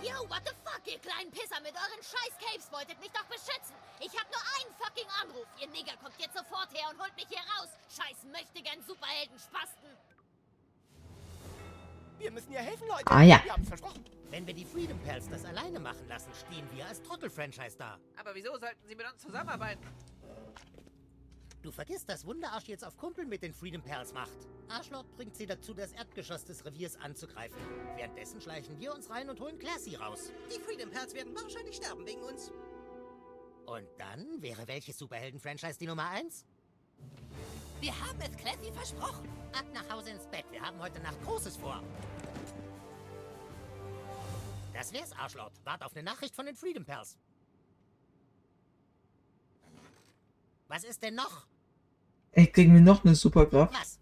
Yo, 0.04 0.14
what 0.30 0.46
the 0.46 0.54
fuck, 0.64 0.82
ihr 0.86 1.00
kleinen 1.00 1.32
Pisser 1.32 1.60
mit 1.62 1.74
euren 1.74 2.02
scheiß 2.02 2.34
Capes 2.38 2.72
wolltet 2.72 3.00
mich 3.00 3.12
doch 3.12 3.26
beschützen. 3.26 3.76
Ich 4.00 4.14
hab 4.14 4.30
nur 4.30 4.42
einen 4.58 4.74
fucking 4.78 5.10
Anruf. 5.24 5.48
Ihr 5.60 5.68
Nigger 5.68 5.98
kommt 5.98 6.20
jetzt 6.20 6.38
sofort 6.38 6.72
her 6.74 6.90
und 6.92 7.02
holt 7.02 7.16
mich 7.16 7.28
hier 7.28 7.42
raus. 7.58 7.70
Scheiß 7.90 8.26
möchte 8.32 8.62
gern 8.62 8.82
Superhelden 8.86 9.40
Spasten. 9.40 9.90
Wir 12.20 12.32
müssen 12.32 12.52
ihr 12.52 12.60
helfen, 12.60 12.88
Leute. 12.88 13.06
Ah 13.08 13.24
ja. 13.24 13.42
Wir 13.44 13.54
haben's 13.54 13.68
versprochen. 13.70 14.06
Wenn 14.30 14.46
wir 14.46 14.54
die 14.54 14.66
Freedom 14.66 15.00
Pals 15.04 15.30
das 15.30 15.46
alleine 15.46 15.80
machen 15.80 16.08
lassen, 16.08 16.32
stehen 16.34 16.68
wir 16.74 16.86
als 16.86 17.02
Trottel-Franchise 17.02 17.78
da. 17.78 17.98
Aber 18.20 18.36
wieso 18.36 18.58
sollten 18.58 18.86
sie 18.88 18.96
mit 18.96 19.06
uns 19.10 19.22
zusammenarbeiten? 19.22 19.84
Du 21.62 21.72
vergisst, 21.72 22.08
dass 22.10 22.26
Wunderarsch 22.26 22.68
jetzt 22.68 22.86
auf 22.86 22.98
Kumpel 22.98 23.26
mit 23.26 23.42
den 23.42 23.54
Freedom 23.54 23.82
Pals 23.82 24.14
macht. 24.14 24.48
Arschloch 24.70 25.06
bringt 25.16 25.36
sie 25.36 25.46
dazu, 25.46 25.74
das 25.74 25.92
Erdgeschoss 25.92 26.46
des 26.46 26.64
Reviers 26.66 26.96
anzugreifen. 26.98 27.60
Währenddessen 27.96 28.40
schleichen 28.40 28.80
wir 28.80 28.94
uns 28.94 29.10
rein 29.10 29.30
und 29.30 29.40
holen 29.40 29.58
Classy 29.58 29.96
raus. 29.96 30.32
Die 30.56 30.62
Freedom 30.62 30.90
Pals 30.92 31.14
werden 31.14 31.36
wahrscheinlich 31.36 31.76
sterben 31.76 32.06
wegen 32.06 32.22
uns. 32.22 32.52
Und 33.66 33.88
dann 33.98 34.42
wäre 34.42 34.68
welches 34.68 34.98
Superhelden-Franchise 34.98 35.78
die 35.80 35.88
Nummer 35.88 36.10
1? 36.10 36.46
Wir 37.82 37.92
haben 38.00 38.20
es 38.22 38.38
Classy 38.38 38.72
versprochen. 38.72 39.28
Ab 39.54 39.66
nach 39.74 39.90
Hause 39.90 40.12
ins 40.12 40.26
Bett. 40.28 40.46
Wir 40.52 40.62
haben 40.62 40.80
heute 40.80 41.00
Nacht 41.02 41.22
Großes 41.24 41.58
vor. 41.58 41.84
Das 44.74 44.94
wär's, 44.94 45.12
Arschlot. 45.12 45.52
Wart 45.64 45.84
auf 45.84 45.96
eine 45.96 46.04
Nachricht 46.04 46.36
von 46.36 46.46
den 46.46 46.56
Freedom 46.56 46.86
Pals. 46.86 47.18
Was 50.68 50.84
ist 50.84 51.02
denn 51.04 51.16
noch? 51.16 51.48
Ey, 52.32 52.48
kriegen 52.48 52.74
wir 52.74 52.82
noch 52.82 53.04
eine 53.04 53.16
Superkraft? 53.16 53.74
Was? 53.74 54.00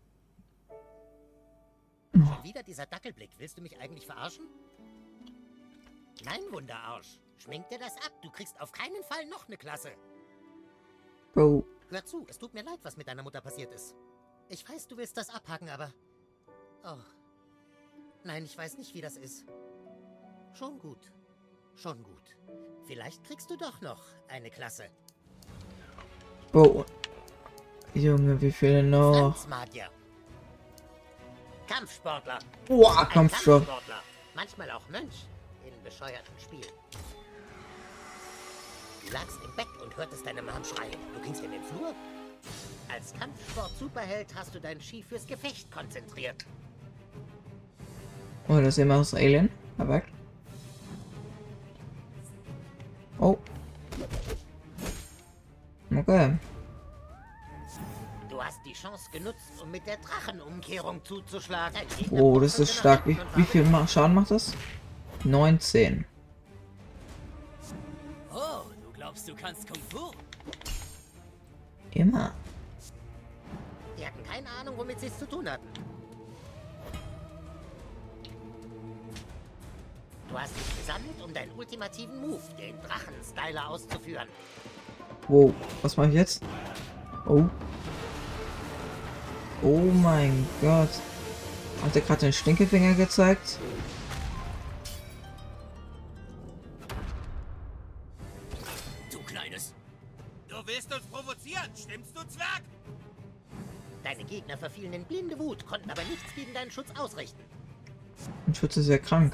Schon 2.14 2.44
wieder 2.44 2.64
dieser 2.64 2.86
Dackelblick. 2.86 3.32
Willst 3.38 3.58
du 3.58 3.62
mich 3.62 3.80
eigentlich 3.80 4.06
verarschen? 4.06 4.48
Nein, 6.24 6.42
Wunderarsch. 6.52 7.20
Schmink 7.38 7.68
dir 7.70 7.78
das 7.78 7.96
ab. 7.98 8.14
Du 8.22 8.32
kriegst 8.32 8.60
auf 8.60 8.72
keinen 8.72 9.04
Fall 9.04 9.26
noch 9.28 9.48
eine 9.48 9.58
Klasse. 9.58 9.92
Bro, 11.34 11.66
Hör 11.90 12.04
zu, 12.04 12.26
es 12.28 12.38
tut 12.38 12.54
mir 12.54 12.64
leid, 12.64 12.80
was 12.82 12.98
mit 12.98 13.08
deiner 13.08 13.24
Mutter 13.24 13.42
passiert 13.42 13.72
ist. 13.74 13.96
Ich 14.50 14.68
weiß, 14.68 14.88
du 14.88 14.98
willst 14.98 15.18
das 15.18 15.30
abhaken, 15.30 15.70
aber... 15.70 15.94
Oh. 16.84 16.98
Nein, 18.24 18.46
ich 18.46 18.58
weiß 18.58 18.78
nicht, 18.78 18.94
wie 18.94 19.02
das 19.02 19.18
ist. 19.18 19.46
Schon 20.54 20.80
gut. 20.80 21.12
Schon 21.76 22.02
gut. 22.04 22.36
Vielleicht 22.86 23.24
kriegst 23.24 23.50
du 23.52 23.58
doch 23.58 23.82
noch 23.82 24.04
eine 24.28 24.50
Klasse. 24.50 24.90
Bro. 26.56 26.86
Junge, 27.96 28.40
wie 28.40 28.50
viele 28.50 28.82
noch? 28.82 29.36
Kampfsportler. 31.68 32.40
Boah, 32.66 33.06
Kampfstoff. 33.10 33.66
Kampfsportler. 33.66 34.02
Manchmal 34.36 34.72
auch 34.72 34.88
Mönch. 34.88 35.28
In 35.66 35.74
bescheuerten 35.84 36.34
Spielen. 36.42 36.72
Du 39.06 39.12
lagst 39.12 39.38
im 39.44 39.54
Bett 39.58 39.68
und 39.84 39.98
hörtest 39.98 40.26
deine 40.26 40.42
Mom 40.42 40.64
schreien. 40.64 40.96
Du 41.14 41.22
gingst 41.24 41.44
in 41.44 41.52
den 41.52 41.62
Flur. 41.62 41.94
Als 42.88 43.14
Kampfsport-Superheld 43.20 44.28
hast 44.34 44.56
du 44.56 44.62
dein 44.62 44.80
Ski 44.80 45.04
fürs 45.04 45.28
Gefecht 45.28 45.70
konzentriert. 45.74 46.46
Oh, 48.48 48.60
das 48.60 48.70
ist 48.70 48.78
immer 48.78 48.96
aus 48.96 49.14
Alien. 49.14 49.50
Aber. 49.78 50.02
Oh. 53.20 53.38
Okay. 56.16 56.38
Du 58.30 58.44
hast 58.44 58.60
die 58.66 58.74
Chance 58.74 59.10
genutzt, 59.12 59.62
um 59.62 59.72
mit 59.72 59.86
der 59.86 59.98
Drachenumkehrung 59.98 61.04
zuzuschlagen. 61.04 61.80
Oh, 62.12 62.40
das 62.40 62.60
ist 62.60 62.76
stark. 62.76 63.06
Wie, 63.06 63.18
wie 63.36 63.44
viel 63.44 63.66
Schaden 63.88 64.14
macht 64.14 64.32
das? 64.32 64.54
19. 65.24 66.06
glaubst, 68.94 69.28
du 69.28 69.36
kannst 69.36 69.68
Kung 69.68 69.82
Fu? 69.90 70.12
Immer. 71.92 72.34
Die 73.98 74.06
hatten 74.06 74.24
keine 74.24 74.50
Ahnung, 74.50 74.78
womit 74.78 75.00
sie 75.00 75.08
es 75.08 75.20
zu 75.20 75.28
tun 75.28 75.50
hatten. 75.50 75.68
Du 80.30 80.40
hast 80.40 80.56
dich 80.56 80.78
gesammelt, 80.78 81.22
um 81.24 81.34
deinen 81.34 81.52
ultimativen 81.52 82.20
Move, 82.20 82.42
den 82.58 82.82
Drachenstyler, 82.82 83.70
auszuführen. 83.70 84.28
Wow, 85.28 85.54
was 85.82 85.98
mache 85.98 86.10
ich 86.10 86.14
jetzt? 86.14 86.44
Oh. 87.26 87.44
Oh 89.64 89.92
mein 90.04 90.48
Gott. 90.62 90.90
Hat 91.82 91.96
er 91.96 92.02
gerade 92.02 92.22
den 92.22 92.34
Stinkefinger 92.34 92.94
gezeigt? 92.94 93.58
Du 99.12 99.20
kleines. 99.26 99.74
Du 100.48 100.56
willst 100.66 100.94
uns 100.94 101.06
provozieren, 101.08 101.72
stimmst 101.76 102.16
du, 102.16 102.22
Zwerg? 102.28 102.62
Deine 104.04 104.24
Gegner 104.24 104.58
verfielen 104.58 104.94
in 104.94 105.04
blinde 105.04 105.40
Wut, 105.40 105.66
konnten 105.66 105.90
aber 105.90 106.04
nichts 106.04 106.34
gegen 106.36 106.54
deinen 106.54 106.70
Schutz 106.70 106.90
ausrichten. 106.96 107.42
Mein 108.46 108.54
Schutz 108.54 108.78
ist 108.78 108.88
ja 108.88 109.00
krank. 109.00 109.34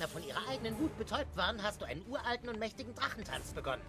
Gegner 0.00 0.08
von 0.08 0.26
ihrer 0.26 0.48
eigenen 0.48 0.78
Wut 0.78 0.96
betäubt 0.96 1.36
waren, 1.36 1.62
hast 1.62 1.82
du 1.82 1.84
einen 1.84 2.02
uralten 2.08 2.48
und 2.48 2.58
mächtigen 2.58 2.94
Drachentanz 2.94 3.52
begonnen. 3.52 3.82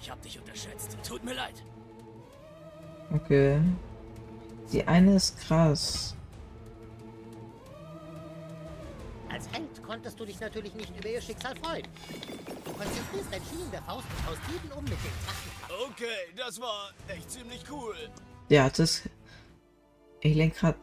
Ich 0.00 0.10
hab 0.10 0.22
dich 0.22 0.38
unterschätzt. 0.38 0.96
Tut 1.06 1.22
mir 1.24 1.34
leid. 1.34 1.62
Okay. 3.12 3.60
Die 4.72 4.86
eine 4.86 5.16
ist 5.16 5.38
krass. 5.40 6.16
Als 9.28 9.46
Held 9.52 9.82
konntest 9.82 10.18
du 10.18 10.24
dich 10.24 10.40
natürlich 10.40 10.74
nicht 10.74 10.96
über 10.98 11.08
ihr 11.10 11.20
Schicksal 11.20 11.54
freuen. 11.56 11.86
Du 12.64 12.72
konzentrierst 12.72 13.30
dein 13.30 13.42
Schienen 13.44 13.70
der 13.70 13.82
Faust 13.82 14.06
und 14.08 14.26
haust 14.26 14.40
jeden 14.50 14.72
um 14.72 14.84
mit 14.84 14.92
dem 14.92 15.12
Drachenkampf. 15.26 15.90
Okay, 15.90 16.34
das 16.34 16.58
war 16.58 16.92
echt 17.08 17.30
ziemlich 17.30 17.62
cool. 17.70 17.94
Der 18.48 18.64
hat 18.64 18.78
das. 18.78 19.02
Ich 20.22 20.34
lenk 20.34 20.54
grad 20.54 20.76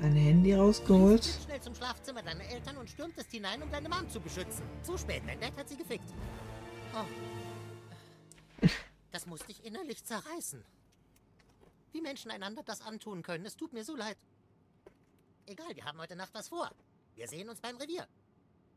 ein 0.00 0.14
Handy 0.14 0.54
rausgeholt. 0.54 1.22
Schnell 1.44 1.60
zum 1.60 1.74
Schlafzimmer 1.74 2.22
deiner 2.22 2.44
Eltern 2.44 2.78
und 2.78 2.88
stürmtest 2.88 3.30
hinein, 3.30 3.62
um 3.62 3.70
deine 3.70 3.90
Mom 3.90 4.08
zu 4.08 4.18
beschützen. 4.20 4.62
Zu 4.82 4.96
spät, 4.96 5.22
dein 5.26 5.38
Dad 5.38 5.54
hat 5.56 5.68
sie 5.68 5.76
gefickt. 5.76 6.08
Oh. 6.94 8.66
Das 9.12 9.26
muss 9.26 9.40
dich 9.40 9.62
innerlich 9.64 10.02
zerreißen. 10.02 10.64
Wie 11.92 12.00
Menschen 12.00 12.30
einander 12.30 12.62
das 12.62 12.80
antun 12.80 13.22
können, 13.22 13.44
es 13.44 13.56
tut 13.56 13.74
mir 13.74 13.84
so 13.84 13.96
leid. 13.96 14.16
Egal, 15.44 15.74
wir 15.74 15.84
haben 15.84 15.98
heute 15.98 16.16
Nacht 16.16 16.32
was 16.32 16.48
vor. 16.48 16.70
Wir 17.16 17.28
sehen 17.28 17.50
uns 17.50 17.60
beim 17.60 17.76
Revier. 17.76 18.06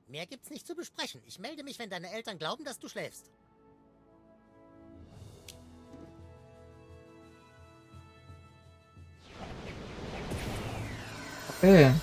Mehr 0.08 0.26
gibt's 0.26 0.50
nicht 0.50 0.68
zu 0.68 0.76
besprechen. 0.76 1.22
Ich 1.26 1.40
melde 1.40 1.64
mich, 1.64 1.80
wenn 1.80 1.90
deine 1.90 2.12
Eltern 2.12 2.38
glauben, 2.38 2.66
dass 2.66 2.80
du 2.80 2.90
schläfst. 2.90 3.32
Okay. 11.64 11.94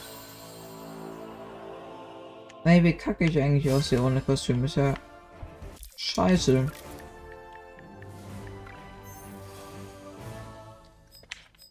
Ey, 2.65 2.83
wie 2.83 2.95
kacke 2.95 3.27
ich 3.27 3.39
eigentlich 3.39 3.71
aussehe 3.71 4.03
ohne 4.03 4.23
Kostüm? 4.23 4.65
Ist 4.65 4.77
ja 4.77 4.95
scheiße. 5.97 6.73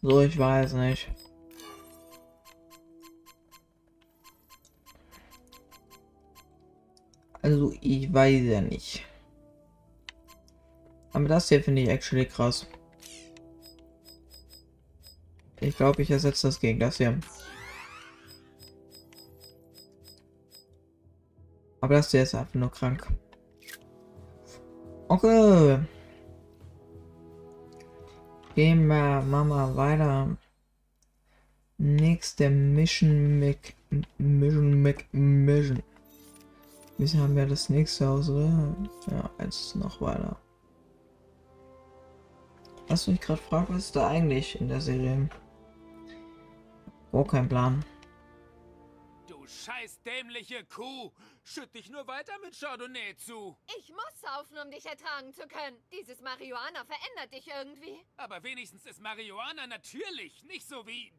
So, 0.02 0.20
ich 0.20 0.38
weiß 0.38 0.74
nicht. 0.74 1.10
Also, 7.42 7.74
ich 7.80 8.14
weiß 8.14 8.42
ja 8.44 8.60
nicht. 8.60 9.04
Aber 11.12 11.26
das 11.26 11.48
hier 11.48 11.60
finde 11.60 11.82
ich 11.82 11.88
actually 11.88 12.26
krass. 12.26 12.68
Ich 15.58 15.76
glaube, 15.76 16.02
ich 16.02 16.10
ersetze 16.12 16.46
das 16.46 16.60
gegen 16.60 16.78
das 16.78 16.98
hier. 16.98 17.18
Aber 21.80 21.94
das 21.94 22.10
hier 22.10 22.22
ist 22.22 22.34
einfach 22.34 22.54
nur 22.54 22.70
krank. 22.70 23.06
Okay. 25.08 25.78
Gehen 28.54 28.86
wir 28.86 29.22
Mama 29.22 29.74
weiter. 29.74 30.36
Nächste 31.78 32.50
Mission 32.50 33.40
Mac 33.40 33.74
Mission 34.18 34.82
Mac 34.82 35.06
Mission. 35.12 35.82
Wie 36.98 37.08
haben 37.18 37.34
wir 37.34 37.46
das 37.46 37.70
nächste 37.70 38.06
Haus, 38.06 38.28
oder? 38.28 38.76
Ja, 39.10 39.30
eins 39.38 39.74
noch 39.74 40.00
weiter. 40.02 40.36
Was 42.88 43.06
mich 43.06 43.20
gerade 43.20 43.40
fragt, 43.40 43.70
was 43.70 43.84
ist 43.86 43.96
da 43.96 44.08
eigentlich 44.08 44.60
in 44.60 44.68
der 44.68 44.80
Serie? 44.80 45.30
Oh, 47.12 47.24
kein 47.24 47.48
Plan. 47.48 47.84
Scheiß 49.50 50.00
dämliche 50.02 50.64
Kuh! 50.64 51.12
Schütt 51.44 51.74
dich 51.74 51.88
nur 51.90 52.06
weiter 52.06 52.38
mit 52.38 52.58
Chardonnay 52.58 53.16
zu! 53.16 53.58
Ich 53.78 53.88
muss 53.90 54.20
saufen, 54.20 54.58
um 54.58 54.70
dich 54.70 54.86
ertragen 54.86 55.32
zu 55.32 55.46
können. 55.48 55.82
Dieses 55.92 56.20
Marihuana 56.20 56.84
verändert 56.84 57.32
dich 57.32 57.46
irgendwie. 57.48 58.00
Aber 58.16 58.42
wenigstens 58.42 58.86
ist 58.86 59.00
Marihuana 59.00 59.66
natürlich, 59.66 60.42
nicht 60.44 60.66
so 60.68 60.86
wie 60.86 61.12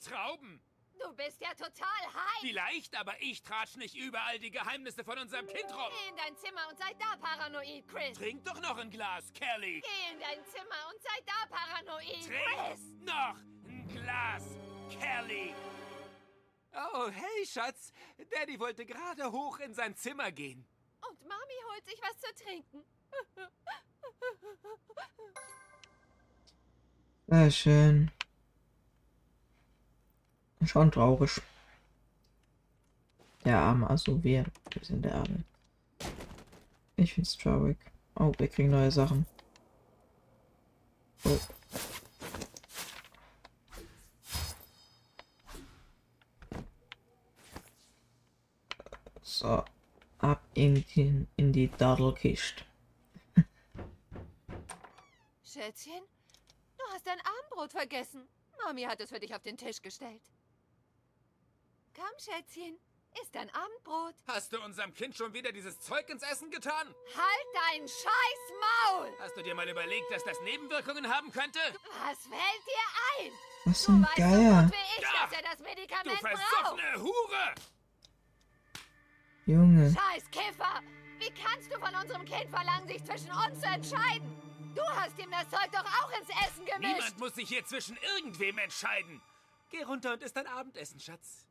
Trauben. 0.00 0.62
Du 0.98 1.12
bist 1.14 1.40
ja 1.42 1.50
total 1.50 2.14
high. 2.14 2.40
Vielleicht, 2.40 2.96
aber 2.96 3.20
ich 3.20 3.42
tratsch 3.42 3.76
nicht 3.76 3.94
überall 3.94 4.38
die 4.38 4.50
Geheimnisse 4.50 5.04
von 5.04 5.18
unserem 5.18 5.46
Kind 5.46 5.70
rum. 5.70 5.92
Geh 5.92 6.08
in 6.08 6.16
dein 6.16 6.36
Zimmer 6.38 6.66
und 6.70 6.78
sei 6.78 6.94
da 6.94 7.16
paranoid, 7.16 7.86
Chris. 7.86 8.16
Trink 8.16 8.44
doch 8.44 8.60
noch 8.60 8.78
ein 8.78 8.90
Glas, 8.90 9.30
Kelly. 9.34 9.82
Geh 9.82 10.12
in 10.14 10.20
dein 10.20 10.42
Zimmer 10.46 10.88
und 10.90 11.02
sei 11.02 11.18
da 11.26 11.54
paranoid, 11.54 12.26
Trink 12.26 12.42
Chris. 12.66 12.80
noch 13.04 13.36
ein 13.68 13.88
Glas, 13.88 14.44
Kelly. 14.98 15.54
Oh, 16.76 17.08
hey, 17.10 17.46
Schatz. 17.46 17.92
Daddy 18.30 18.58
wollte 18.60 18.84
gerade 18.84 19.32
hoch 19.32 19.58
in 19.60 19.72
sein 19.72 19.96
Zimmer 19.96 20.30
gehen. 20.30 20.66
Und 21.08 21.20
Mami 21.22 21.54
holt 21.70 21.84
sich 21.86 22.00
was 22.02 22.18
zu 22.20 22.44
trinken. 22.44 22.84
Sehr 27.28 27.50
schön. 27.50 28.10
Schon 30.64 30.90
traurig. 30.90 31.40
Der 33.44 33.58
Arme, 33.58 33.88
also 33.88 34.22
wir. 34.22 34.44
Wir 34.70 34.84
sind 34.84 35.04
der 35.04 35.14
Arme. 35.14 35.44
Ich 36.96 37.14
find's 37.14 37.36
traurig. 37.36 37.78
Oh, 38.16 38.32
wir 38.36 38.48
kriegen 38.48 38.70
neue 38.70 38.90
Sachen. 38.90 39.26
Oh. 41.24 41.38
So. 49.28 49.64
Ab 50.18 50.40
in 50.54 50.84
die, 50.94 51.26
in 51.36 51.52
die 51.52 51.68
Dadelkiste. 51.68 52.64
Schätzchen, 55.44 56.00
du 56.78 56.84
hast 56.92 57.04
dein 57.06 57.20
Abendbrot 57.20 57.72
vergessen. 57.72 58.28
Mami 58.64 58.82
hat 58.84 59.00
es 59.00 59.10
für 59.10 59.18
dich 59.18 59.34
auf 59.34 59.42
den 59.42 59.58
Tisch 59.58 59.82
gestellt. 59.82 60.22
Komm, 61.94 62.06
Schätzchen, 62.18 62.78
isst 63.20 63.34
dein 63.34 63.52
Abendbrot. 63.52 64.14
Hast 64.28 64.52
du 64.52 64.60
unserem 64.62 64.94
Kind 64.94 65.16
schon 65.16 65.34
wieder 65.34 65.50
dieses 65.50 65.80
Zeug 65.80 66.08
ins 66.08 66.22
Essen 66.22 66.50
getan? 66.52 66.94
Halt 67.14 67.46
dein 67.52 67.86
scheiß 67.88 68.52
Maul! 68.86 69.12
Hast 69.18 69.36
du 69.36 69.42
dir 69.42 69.56
mal 69.56 69.68
überlegt, 69.68 70.08
dass 70.12 70.22
das 70.24 70.40
Nebenwirkungen 70.42 71.12
haben 71.12 71.32
könnte? 71.32 71.58
Was 72.06 72.18
fällt 72.20 72.62
dir 72.64 73.24
ein? 73.26 73.32
Was 73.64 73.84
Du 73.84 73.92
ein 73.92 74.02
weißt 74.02 74.14
so 74.16 74.22
Geier. 74.22 74.62
gut 74.62 74.72
wie 74.72 74.98
ich, 74.98 75.02
Ja. 75.02 75.26
dass 75.26 75.32
er 75.32 75.42
das 75.42 75.56
Du 75.56 75.62
Medikament 75.64 76.20
braucht. 76.20 76.38
versoffene 76.38 77.02
Hure! 77.02 77.54
Junge. 79.46 79.94
Scheiß 79.94 80.30
Kiffer! 80.30 80.82
Wie 81.18 81.30
kannst 81.30 81.72
du 81.72 81.78
von 81.78 81.94
unserem 81.94 82.24
Kind 82.24 82.50
verlangen, 82.50 82.88
sich 82.88 83.02
zwischen 83.04 83.30
uns 83.30 83.60
zu 83.60 83.66
entscheiden? 83.66 84.28
Du 84.74 84.82
hast 84.82 85.18
ihm 85.18 85.30
das 85.30 85.48
Zeug 85.48 85.70
doch 85.72 85.84
auch 85.84 86.10
ins 86.18 86.28
Essen 86.28 86.66
gemischt. 86.66 86.94
Niemand 86.94 87.18
muss 87.18 87.34
sich 87.34 87.48
hier 87.48 87.64
zwischen 87.64 87.96
irgendwem 88.16 88.58
entscheiden. 88.58 89.22
Geh 89.70 89.82
runter 89.82 90.12
und 90.12 90.22
isst 90.22 90.36
dein 90.36 90.46
Abendessen, 90.46 91.00
Schatz. 91.00 91.46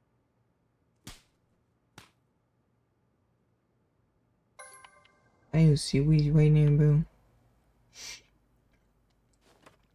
Hey, 5.52 5.70
you 5.70 5.78
see 5.78 6.02
we 6.02 6.34
waiting 6.34 6.78
boo. 6.78 7.04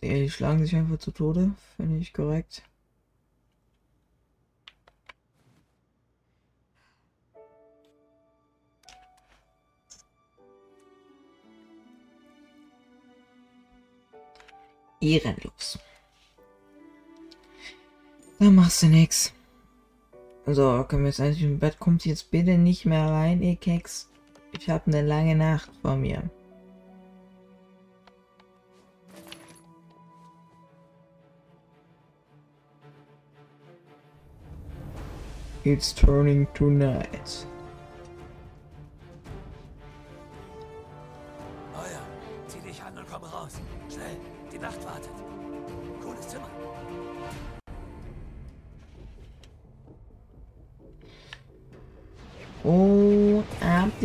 Ja, 0.00 0.14
die 0.14 0.30
schlagen 0.30 0.64
sich 0.64 0.74
einfach 0.74 0.98
zu 0.98 1.10
Tode, 1.10 1.52
finde 1.76 1.98
ich 1.98 2.14
korrekt. 2.14 2.62
Ehrenlos. 15.00 15.78
Da 18.38 18.50
machst 18.50 18.82
du 18.82 18.86
nix. 18.86 19.32
So, 20.46 20.84
können 20.84 21.02
wir 21.02 21.08
jetzt 21.10 21.20
eigentlich 21.20 21.42
im 21.42 21.58
Bett? 21.58 21.78
Kommt 21.78 22.04
jetzt 22.04 22.30
bitte 22.30 22.58
nicht 22.58 22.86
mehr 22.86 23.06
rein, 23.06 23.42
ihr 23.42 23.56
Keks. 23.56 24.10
Ich 24.52 24.68
habe 24.68 24.86
eine 24.86 25.02
lange 25.02 25.36
Nacht 25.36 25.70
vor 25.82 25.96
mir. 25.96 26.30
It's 35.64 35.94
turning 35.94 36.46
to 36.54 36.70
night. 36.70 37.46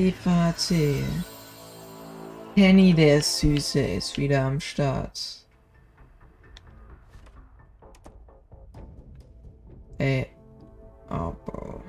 Die 0.05 0.11
Party. 0.11 1.03
Penny, 2.53 2.93
der 2.93 3.23
Süße, 3.23 3.79
ist 3.79 4.15
wieder 4.17 4.45
am 4.45 4.59
Start. 4.59 5.47
Ey. 9.97 10.29
Aber. 11.09 11.81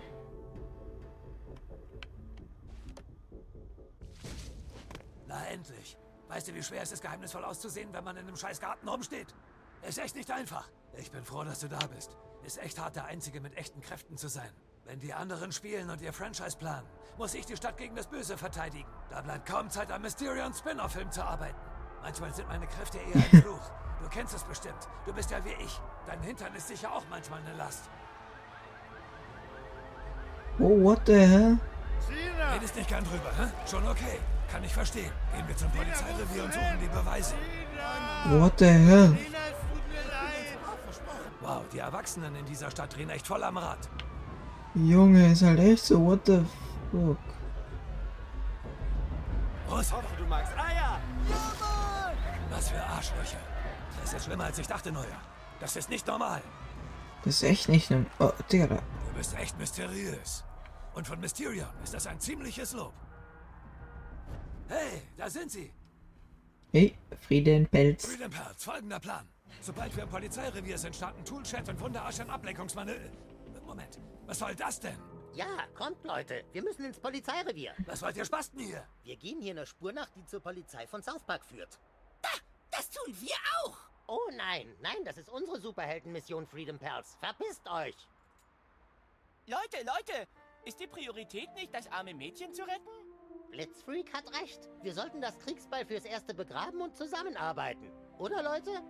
Na 5.26 5.46
endlich. 5.48 5.98
Weißt 6.28 6.48
du, 6.48 6.54
wie 6.54 6.62
schwer 6.62 6.82
es 6.82 6.92
ist, 6.92 7.02
geheimnisvoll 7.02 7.44
auszusehen, 7.44 7.92
wenn 7.92 8.02
man 8.02 8.16
in 8.16 8.26
einem 8.26 8.36
scheiß 8.36 8.60
Garten 8.60 8.88
rumsteht? 8.88 9.34
Ist 9.86 9.98
echt 9.98 10.16
nicht 10.16 10.30
einfach. 10.30 10.70
Ich 10.96 11.10
bin 11.10 11.22
froh, 11.22 11.44
dass 11.44 11.60
du 11.60 11.68
da 11.68 11.80
bist. 11.94 12.16
Ist 12.46 12.62
echt 12.62 12.78
hart, 12.78 12.96
der 12.96 13.04
Einzige 13.04 13.42
mit 13.42 13.54
echten 13.58 13.82
Kräften 13.82 14.16
zu 14.16 14.28
sein. 14.28 14.50
Wenn 14.86 15.00
die 15.00 15.12
anderen 15.12 15.50
spielen 15.50 15.90
und 15.90 16.00
ihr 16.00 16.12
Franchise 16.12 16.56
planen, 16.56 16.86
muss 17.18 17.34
ich 17.34 17.44
die 17.44 17.56
Stadt 17.56 17.76
gegen 17.76 17.96
das 17.96 18.06
Böse 18.06 18.38
verteidigen. 18.38 18.88
Da 19.10 19.20
bleibt 19.20 19.44
kaum 19.44 19.68
Zeit, 19.68 19.90
am 19.90 20.02
Mysterion 20.02 20.54
Spin-off-Film 20.54 21.10
zu 21.10 21.24
arbeiten. 21.24 21.58
Manchmal 22.02 22.32
sind 22.32 22.46
meine 22.46 22.68
Kräfte 22.68 22.98
eher 22.98 23.16
ein 23.16 23.42
Fluch. 23.42 23.70
Du 24.00 24.08
kennst 24.08 24.36
es 24.36 24.44
bestimmt. 24.44 24.88
Du 25.04 25.12
bist 25.12 25.32
ja 25.32 25.44
wie 25.44 25.54
ich. 25.64 25.80
Dein 26.06 26.20
Hintern 26.20 26.54
ist 26.54 26.68
sicher 26.68 26.92
auch 26.92 27.02
manchmal 27.10 27.40
eine 27.40 27.54
Last. 27.54 27.90
Oh, 30.60 30.84
what 30.84 31.00
the 31.06 31.14
hell? 31.14 31.58
Redest 32.54 32.76
nicht 32.76 32.88
gern 32.88 33.02
drüber, 33.02 33.32
hä? 33.38 33.48
Schon 33.68 33.84
okay. 33.88 34.20
Kann 34.52 34.62
ich 34.62 34.72
verstehen. 34.72 35.10
Gehen 35.34 35.48
wir 35.48 35.56
zum 35.56 35.70
Polizeirevier 35.72 36.44
und 36.44 36.52
suchen 36.52 36.78
die 36.80 36.86
Beweise. 36.86 37.34
What 38.28 38.52
the 38.60 38.66
hell? 38.66 39.18
Wow, 41.40 41.64
die 41.72 41.80
Erwachsenen 41.80 42.36
in 42.36 42.46
dieser 42.46 42.70
Stadt 42.70 42.94
drehen 42.94 43.10
echt 43.10 43.26
voll 43.26 43.42
am 43.42 43.58
Rad. 43.58 43.88
Junge, 44.76 45.32
ist 45.32 45.42
halt 45.42 45.58
echt 45.58 45.84
so, 45.84 46.04
what 46.04 46.20
the 46.26 46.44
fuck? 46.90 47.18
Los, 49.70 49.92
Hoffe, 49.92 50.16
du 50.16 50.24
magst 50.26 50.52
Eier. 50.56 51.00
was 52.50 52.68
für 52.68 52.82
Arschlöcher. 52.82 53.38
Das 54.00 54.12
ist 54.12 54.24
schlimmer, 54.24 54.44
als 54.44 54.58
ich 54.58 54.66
dachte, 54.66 54.92
Neuer. 54.92 55.20
Das 55.60 55.76
ist 55.76 55.88
nicht 55.90 56.06
normal. 56.06 56.42
Das 57.24 57.36
ist 57.36 57.42
echt 57.42 57.68
nicht 57.68 57.90
ne. 57.90 58.06
Oh, 58.18 58.30
Digga, 58.52 58.66
da. 58.66 58.76
Du 58.76 59.14
bist 59.16 59.34
echt 59.34 59.58
mysteriös. 59.58 60.44
Und 60.94 61.06
von 61.06 61.20
Mysterion 61.20 61.68
ist 61.82 61.94
das 61.94 62.06
ein 62.06 62.20
ziemliches 62.20 62.72
Lob. 62.72 62.92
Hey, 64.68 65.02
da 65.16 65.28
sind 65.28 65.50
sie. 65.50 65.72
Hey, 66.72 66.96
Friedenpelz. 67.26 68.06
Freedom 68.06 68.30
Pelz, 68.30 68.64
folgender 68.64 69.00
Plan. 69.00 69.26
Sobald 69.60 69.94
wir 69.96 70.04
im 70.04 70.08
Polizeirevier 70.08 70.78
sind, 70.78 70.94
starten 70.94 71.24
Toolchat 71.24 71.68
und 71.68 71.80
Wunderasch 71.80 72.20
ein 72.20 72.30
Ablenkungsmanöver. 72.30 73.10
Moment, 73.66 73.98
was 74.26 74.38
soll 74.38 74.54
das 74.54 74.80
denn? 74.80 74.98
Ja, 75.34 75.66
kommt, 75.74 76.02
Leute. 76.04 76.44
Wir 76.52 76.62
müssen 76.62 76.84
ins 76.84 76.98
Polizeirevier. 76.98 77.74
Was 77.84 78.02
wollt 78.02 78.16
ihr 78.16 78.24
Spasten 78.24 78.58
hier? 78.58 78.86
Wir 79.02 79.16
gehen 79.16 79.40
hier 79.40 79.52
einer 79.52 79.66
Spur 79.66 79.92
nach, 79.92 80.08
die 80.10 80.24
zur 80.24 80.40
Polizei 80.40 80.86
von 80.86 81.02
South 81.02 81.24
Park 81.24 81.44
führt. 81.44 81.78
Das 82.70 82.90
tun 82.90 83.14
wir 83.20 83.36
auch. 83.62 83.76
Oh 84.06 84.30
nein, 84.36 84.74
nein, 84.80 85.04
das 85.04 85.18
ist 85.18 85.28
unsere 85.28 85.58
Superheldenmission 85.58 86.46
Freedom 86.46 86.78
Pals. 86.78 87.16
Verpisst 87.20 87.68
euch! 87.68 87.96
Leute, 89.46 89.78
Leute, 89.78 90.28
ist 90.64 90.78
die 90.80 90.86
Priorität 90.86 91.52
nicht, 91.54 91.74
das 91.74 91.90
arme 91.90 92.14
Mädchen 92.14 92.52
zu 92.52 92.62
retten? 92.62 93.50
Blitzfreak 93.50 94.12
hat 94.12 94.32
recht. 94.40 94.68
Wir 94.82 94.94
sollten 94.94 95.20
das 95.20 95.38
Kriegsbeil 95.38 95.86
fürs 95.86 96.04
Erste 96.04 96.34
begraben 96.34 96.80
und 96.80 96.96
zusammenarbeiten. 96.96 97.90
Oder, 98.18 98.42
Leute? 98.42 98.82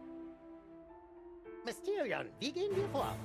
Mysterion, 1.64 2.30
wie 2.38 2.52
gehen 2.52 2.74
wir 2.74 2.88
vor? 2.88 3.16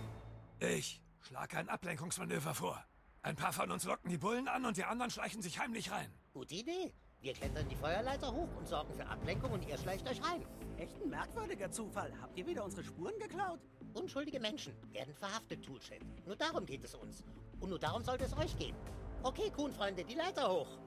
Ich 0.60 1.02
schlage 1.21 1.57
ein 1.57 1.69
Ablenkungsmanöver 1.69 2.53
vor. 2.53 2.84
Ein 3.23 3.36
paar 3.36 3.53
von 3.53 3.71
uns 3.71 3.84
locken 3.84 4.10
die 4.10 4.17
Bullen 4.17 4.47
an 4.47 4.65
und 4.65 4.77
die 4.77 4.84
anderen 4.84 5.12
schleichen 5.12 5.41
sich 5.41 5.60
heimlich 5.60 5.91
rein. 5.91 6.12
Gute 6.34 6.55
Idee. 6.55 6.93
Wir 7.21 7.34
klettern 7.34 7.69
die 7.69 7.75
Feuerleiter 7.75 8.31
hoch 8.34 8.49
und 8.57 8.67
sorgen 8.67 8.95
für 8.95 9.05
Ablenkung 9.05 9.51
und 9.51 9.67
ihr 9.67 9.77
schleicht 9.77 10.10
euch 10.10 10.23
rein. 10.23 10.43
Echt 10.77 10.99
ein 10.99 11.10
merkwürdiger 11.10 11.69
Zufall. 11.69 12.12
Habt 12.19 12.36
ihr 12.36 12.47
wieder 12.47 12.65
unsere 12.65 12.84
Spuren 12.84 13.13
geklaut? 13.19 13.60
Unschuldige 13.93 14.39
Menschen 14.39 14.75
werden 14.91 15.13
verhaftet, 15.13 15.63
Toolshed. 15.63 16.01
Nur 16.25 16.36
darum 16.36 16.65
geht 16.65 16.84
es 16.84 16.95
uns. 16.95 17.23
Und 17.60 17.69
nur 17.69 17.77
darum 17.77 18.03
sollte 18.03 18.23
es 18.23 18.36
euch 18.36 18.57
gehen. 18.57 18.75
Okay, 19.21 19.51
Kuhn-Freunde, 19.51 20.03
die 20.03 20.15
Leiter 20.15 20.51
hoch. 20.51 20.79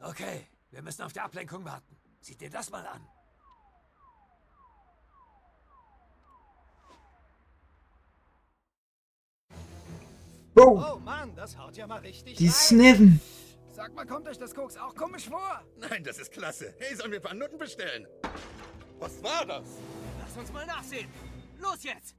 Okay, 0.00 0.48
wir 0.72 0.82
müssen 0.82 1.02
auf 1.02 1.12
die 1.12 1.20
Ablenkung 1.20 1.64
warten. 1.64 1.96
Sieh 2.20 2.36
dir 2.36 2.50
das 2.50 2.70
mal 2.70 2.84
an. 2.86 3.06
Bro, 10.56 10.94
Oh 10.94 10.98
Mann, 11.00 11.34
das 11.36 11.56
haut 11.58 11.76
ja 11.76 11.86
mal 11.86 11.98
richtig 11.98 12.38
die 12.38 12.48
sniffen. 12.48 13.20
Sag 13.74 13.94
mal, 13.94 14.06
kommt 14.06 14.26
euch 14.26 14.38
das 14.38 14.54
Koks 14.54 14.78
auch 14.78 14.94
komisch 14.94 15.28
vor? 15.28 15.62
Nein, 15.76 16.02
das 16.02 16.18
ist 16.18 16.32
klasse. 16.32 16.74
Hey, 16.78 16.96
sollen 16.96 17.10
wir 17.10 17.18
ein 17.18 17.22
paar 17.22 17.34
Nutten 17.34 17.58
bestellen? 17.58 18.06
Was 18.98 19.22
war 19.22 19.44
das? 19.44 19.64
Lass 20.18 20.34
uns 20.38 20.50
mal 20.54 20.64
nachsehen. 20.64 21.08
Los 21.58 21.84
jetzt. 21.84 22.16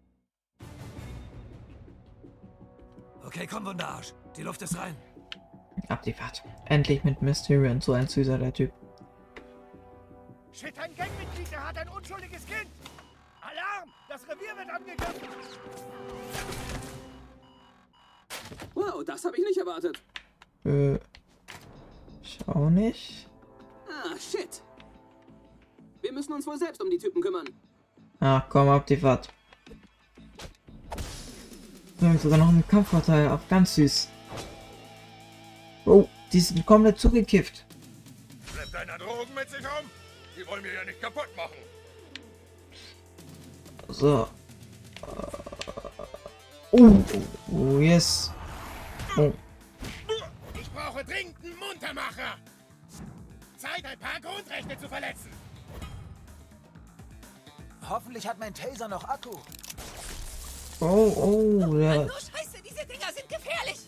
Okay, 3.26 3.47
komm, 3.50 3.65
Wunderarsch. 3.65 4.13
Die 4.36 4.43
Luft 4.43 4.62
ist 4.62 4.78
rein. 4.78 4.95
Ab 5.89 6.04
die 6.04 6.13
Fahrt. 6.13 6.43
Endlich 6.65 7.04
mit 7.04 7.23
Mysterion, 7.23 7.82
so 7.82 7.93
ein 7.93 8.08
süßer 8.08 8.38
der 8.38 8.54
Typ. 8.54 8.71
Shit, 10.52 10.78
ein 10.78 10.95
Gangmitglied, 10.95 11.52
der 11.52 11.67
hat 11.67 11.78
ein 11.80 11.89
unschuldiges 11.89 12.45
Kind. 12.45 12.69
Alarm! 13.41 13.89
Das 14.08 14.21
Revier 14.28 14.56
wird 14.56 14.69
angegriffen. 14.69 15.28
Wow, 18.73 19.03
das 19.05 19.25
habe 19.25 19.38
ich 19.38 19.43
nicht 19.43 19.57
erwartet. 19.57 20.01
Äh, 20.65 20.95
ich 22.21 22.39
auch 22.47 22.69
nicht. 22.69 23.27
Ah, 23.88 24.15
shit. 24.17 24.62
Wir 26.01 26.12
müssen 26.12 26.33
uns 26.33 26.45
wohl 26.45 26.57
selbst 26.57 26.81
um 26.81 26.89
die 26.89 26.97
Typen 26.97 27.21
kümmern. 27.21 27.47
Ach 28.19 28.43
komm, 28.49 28.69
ab 28.69 28.86
die 28.88 28.97
Fahrt. 28.97 29.29
Wir 31.99 32.10
haben 32.10 32.19
sogar 32.19 32.38
noch 32.38 32.49
einen 32.49 32.67
Kampfvorteil, 32.67 33.29
auf 33.29 33.47
ganz 33.49 33.75
süß. 33.75 34.10
Oh, 35.86 36.07
die 36.31 36.39
sind 36.39 36.65
komplett 36.65 36.99
zugekifft. 36.99 37.65
Schleppt 38.51 38.75
einer 38.75 38.97
Drogen 38.97 39.33
mit 39.33 39.49
sich 39.49 39.60
rum? 39.60 39.89
Die 40.38 40.45
wollen 40.47 40.63
wir 40.63 40.73
ja 40.73 40.83
nicht 40.83 41.01
kaputt 41.01 41.29
machen. 41.36 41.55
So. 43.89 44.27
Oh, 46.71 47.03
oh 47.51 47.79
yes. 47.79 48.31
Oh, 49.17 49.34
Ich 50.60 50.69
brauche 50.71 51.03
dringend 51.03 51.36
einen 51.43 51.58
Muntermacher. 51.58 52.38
Zeit, 53.58 53.84
ein 53.86 53.97
paar 53.99 54.19
Grundrechte 54.21 54.77
zu 54.77 54.88
verletzen. 54.88 55.32
Hoffentlich 57.89 58.27
hat 58.27 58.38
mein 58.38 58.53
Taser 58.53 58.88
noch 58.88 59.03
Akku. 59.06 59.32
oh, 60.82 60.86
oh, 60.86 61.77
ja. 61.80 61.95
Nur 61.95 62.12
Scheiße, 62.12 62.62
diese 62.63 62.86
Dinger 62.86 63.12
sind 63.15 63.27
gefährlich. 63.30 63.80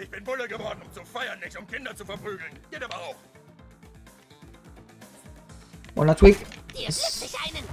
Ich 0.00 0.10
bin 0.10 0.24
Bulle 0.24 0.48
geworden, 0.48 0.80
um 0.84 0.92
zu 0.92 1.04
feiern, 1.04 1.38
nicht 1.40 1.56
um 1.56 1.66
Kinder 1.66 1.94
zu 1.94 2.04
verprügeln. 2.04 2.58
Geht 2.70 2.82
aber 2.82 2.96
auch. 2.96 3.16
Wonder 5.94 6.16
Twig. 6.16 6.38
Dir 6.74 6.86
blitz 6.86 7.22
ich 7.24 7.34
einen. 7.40 7.64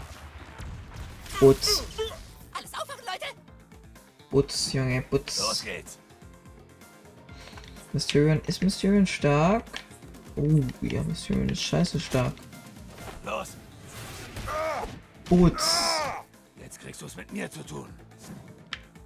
Putz. 1.40 1.84
Alles 2.54 2.74
aufwachen, 2.74 3.06
Leute. 3.06 3.26
Putz, 4.30 4.74
Junge, 4.74 5.00
Los 5.00 5.10
Putz. 5.10 5.64
geht's. 5.64 6.00
Mysterion, 7.96 8.42
ist 8.46 8.62
Mysterion 8.62 9.08
stark? 9.08 9.64
Oh, 10.36 10.60
ja, 10.82 11.02
Mysterion 11.04 11.48
ist 11.48 11.62
scheiße 11.62 11.98
stark. 11.98 12.34
Los. 13.24 13.56
Putz. 15.24 15.80
Jetzt 16.62 16.82
kriegst 16.82 17.02
du 17.02 17.06
es 17.06 17.16
mit 17.16 17.32
mir 17.32 17.50
zu 17.50 17.64
tun. 17.64 17.88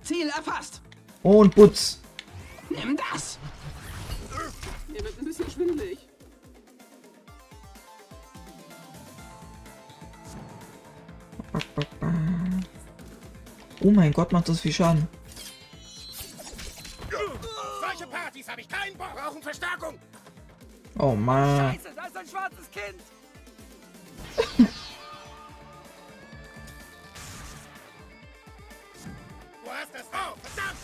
Ziel 0.02 0.30
erfasst. 0.30 0.82
Und 1.22 1.54
Putz. 1.54 2.00
Nimm 2.72 2.98
das. 3.12 3.38
Mir 4.88 5.04
wird 5.04 5.20
ein 5.20 5.26
bisschen 5.26 5.52
schwindelig. 5.52 6.00
Oh 13.82 13.92
mein 13.92 14.12
Gott, 14.14 14.32
macht 14.32 14.50
das 14.50 14.62
viel 14.62 14.74
Schaden. 14.74 15.08
Brauchen 19.40 19.44
Verstärkung. 19.44 20.00
Oh 20.98 21.16
Mann. 21.16 21.74
Scheiße, 21.74 21.90
da 21.96 22.06
ist 22.06 22.18
ein 22.18 22.28
schwarzes 22.28 22.70
Kind. 22.72 22.96
Du 29.64 29.76
hast 29.76 29.94
das 29.94 30.02
V. 30.02 30.18
Verdammt. 30.42 30.80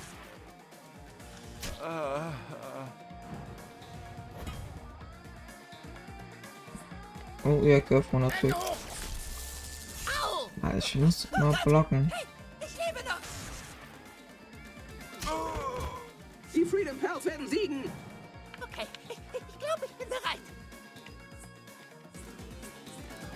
Oh, 7.44 7.66
ja, 7.66 7.80
Griff 7.80 8.06
100 8.08 8.34
Stück. 8.34 8.54
Au! 8.54 10.50
Ah, 10.62 10.74
ich 10.78 10.96
muss 10.96 11.28
mal 11.32 11.58
blocken. 11.64 12.12
Ich 12.62 12.78
lebe 12.78 13.04
noch. 13.10 13.20
Die 16.54 16.64
Freedom 16.64 17.00
Pals 17.00 17.26
werden 17.26 17.48
siegen. 17.48 17.92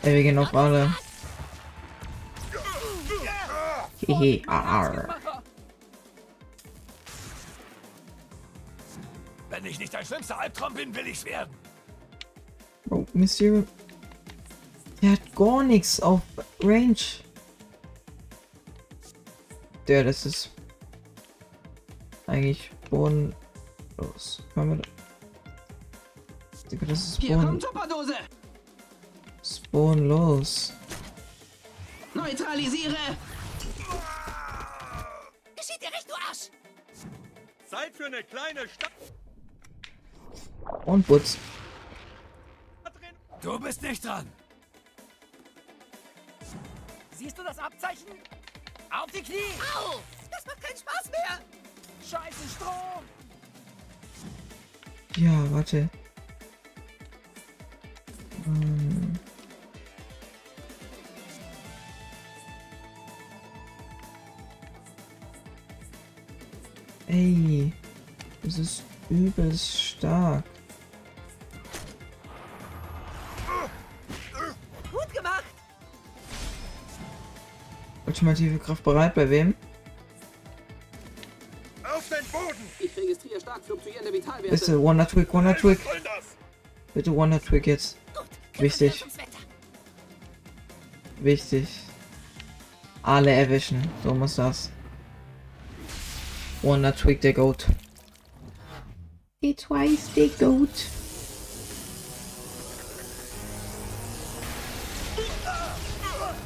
Ey, 0.10 0.16
wir 0.16 0.24
gehen 0.24 0.40
auf 0.40 0.52
alle. 0.56 0.92
Hehe, 4.08 4.42
arr. 4.48 5.16
Wenn 9.52 9.66
ich 9.66 9.78
nicht 9.78 9.94
dein 9.94 10.04
schlimmster 10.04 10.40
Albtraum 10.40 10.74
bin, 10.74 10.96
will 10.96 11.06
ich's 11.06 11.24
werden. 11.26 11.54
Bro, 12.86 13.06
Monsieur. 13.14 13.64
Der 15.04 15.12
hat 15.12 15.36
gar 15.36 15.62
nichts 15.62 16.00
auf 16.02 16.22
Range. 16.64 16.96
Der, 19.88 20.04
das 20.06 20.26
ist 20.26 20.50
eigentlich 22.26 22.72
bodenlos. 22.90 24.42
Können 24.56 24.72
wir 24.72 24.76
da- 24.78 24.90
Digga, 26.72 26.86
das 26.88 27.00
ist 27.00 27.22
Hier 27.22 27.36
boden 27.36 27.48
kommt 27.48 27.62
Tupperdose. 27.64 28.14
Spawnlos. 29.70 30.74
Neutralisiere. 32.14 32.98
Geschieht 35.56 35.82
dir 35.82 35.92
recht, 35.94 36.10
du 36.10 36.16
Arsch. 36.16 36.50
Zeit 37.70 37.96
für 37.96 38.06
eine 38.06 38.24
kleine 38.24 38.68
Stadt. 38.68 38.92
Und 40.86 41.06
Butz. 41.08 41.38
Du 43.42 43.60
bist 43.60 43.82
nicht 43.82 44.04
dran. 44.04 44.30
Siehst 47.12 47.38
du 47.38 47.44
das 47.44 47.58
Abzeichen? 47.60 48.08
Auf 48.90 49.12
die 49.12 49.22
Knie. 49.22 49.54
Au! 49.76 50.00
Das 50.32 50.46
macht 50.46 50.62
keinen 50.62 50.78
Spaß 50.78 51.10
mehr. 51.12 51.40
Scheiße 52.02 52.50
Strom. 52.56 53.04
Ja, 55.16 55.52
warte. 55.54 55.90
Ey, 67.10 67.74
das 68.44 68.60
ist 68.60 68.84
übelst 69.10 69.82
stark. 69.82 70.44
Gut 74.92 75.14
gemacht. 75.14 75.44
Ultimative 78.06 78.60
Kraft 78.60 78.84
bereit 78.84 79.16
bei 79.16 79.28
wem? 79.28 79.56
Auf 81.84 82.08
den 82.10 82.26
Boden! 82.32 82.64
Ich 82.80 82.96
registriere 82.96 83.42
stark 83.42 83.64
fluktuierende 83.66 84.14
Vitalwerte. 84.14 84.50
Bitte, 84.50 84.80
Wonder 84.80 85.08
Twig, 85.08 85.34
Wonder 85.34 85.58
Twig. 85.58 85.80
Was 85.80 85.92
soll 85.92 86.02
das? 86.02 86.26
Bitte 86.94 87.16
Wonder 87.16 87.42
Twig 87.42 87.66
jetzt. 87.66 87.98
Wichtig, 88.60 89.04
wichtig. 91.22 91.68
Alle 93.02 93.32
erwischen, 93.32 93.82
so 94.04 94.14
muss 94.14 94.36
das. 94.36 94.70
Wonder 96.62 96.94
Twig 96.94 97.22
der 97.22 97.34
Goat. 97.34 97.68
It 99.42 99.60
twice 99.60 100.14
the 100.14 100.30
goat. 100.38 100.70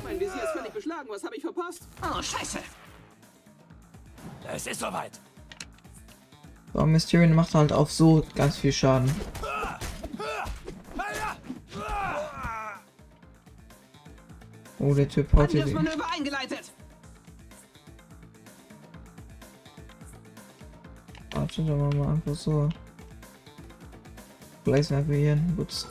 Mein 0.04 0.20
Visier 0.20 0.44
ist 0.44 0.52
völlig 0.54 0.72
beschlagen. 0.72 1.08
Was 1.10 1.24
habe 1.24 1.36
ich 1.36 1.42
verpasst? 1.42 1.88
Oh, 2.04 2.22
scheiße. 2.22 2.60
Es 4.54 4.68
ist 4.68 4.82
soweit. 4.82 5.20
So, 6.74 6.86
Mysterion 6.86 7.34
macht 7.34 7.56
halt 7.56 7.74
auch 7.74 7.90
so 7.90 8.24
ganz 8.36 8.58
viel 8.58 8.72
Schaden. 8.72 9.12
Oh, 14.78 14.94
der 14.94 15.10
Typ 15.10 15.34
haut 15.34 15.52
hier 15.52 15.66
den. 15.66 15.76
Angriffsmanöver 15.76 16.14
eingeleitet. 16.14 16.72
Warte 21.56 21.70
doch 21.70 21.94
mal 22.00 22.14
einfach 22.14 22.34
so. 22.34 22.68
Gleich 24.64 24.90
navigieren. 24.90 25.56
Ups. 25.60 25.88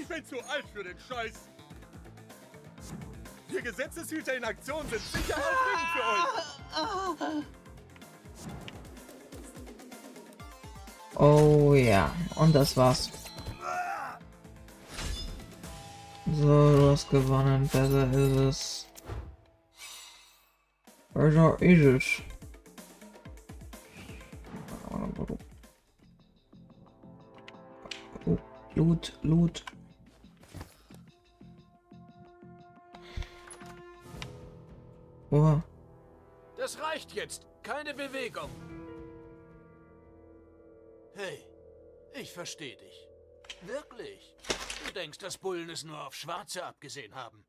Ich 0.00 0.08
bin 0.08 0.24
zu 0.24 0.36
alt 0.48 0.64
für 0.72 0.84
den 0.84 0.96
Scheiß. 0.98 1.32
Wir 3.48 3.60
Gesetzeshüter 3.60 4.34
in 4.34 4.44
Aktion 4.44 4.88
sind 4.88 5.02
sicher 5.12 5.36
aufregend 5.36 5.90
für 5.92 6.02
euch. 7.26 7.44
Oh 11.16 11.74
ja, 11.74 12.10
und 12.36 12.54
das 12.54 12.74
war's. 12.74 13.21
So, 16.42 16.48
du 16.48 16.90
hast 16.90 17.08
gewonnen. 17.08 17.68
Besser 17.68 18.10
ist 18.10 18.36
es. 18.36 18.86
Besser 21.14 21.56
ist 21.62 21.84
es. 21.84 22.22
Oh, 28.26 28.38
Loot, 28.74 29.12
Loot. 29.22 29.64
Oha. 35.30 35.62
Das 36.56 36.80
reicht 36.80 37.12
jetzt. 37.12 37.46
Keine 37.62 37.94
Bewegung. 37.94 38.50
Hey, 41.14 41.46
ich 42.20 42.32
verstehe 42.32 42.76
dich. 42.76 43.08
Wirklich. 43.64 44.34
Du 44.86 44.92
denkst, 44.92 45.18
dass 45.18 45.38
Bullen 45.38 45.70
es 45.70 45.84
nur 45.84 46.06
auf 46.06 46.14
Schwarze 46.14 46.64
abgesehen 46.64 47.14
haben. 47.14 47.44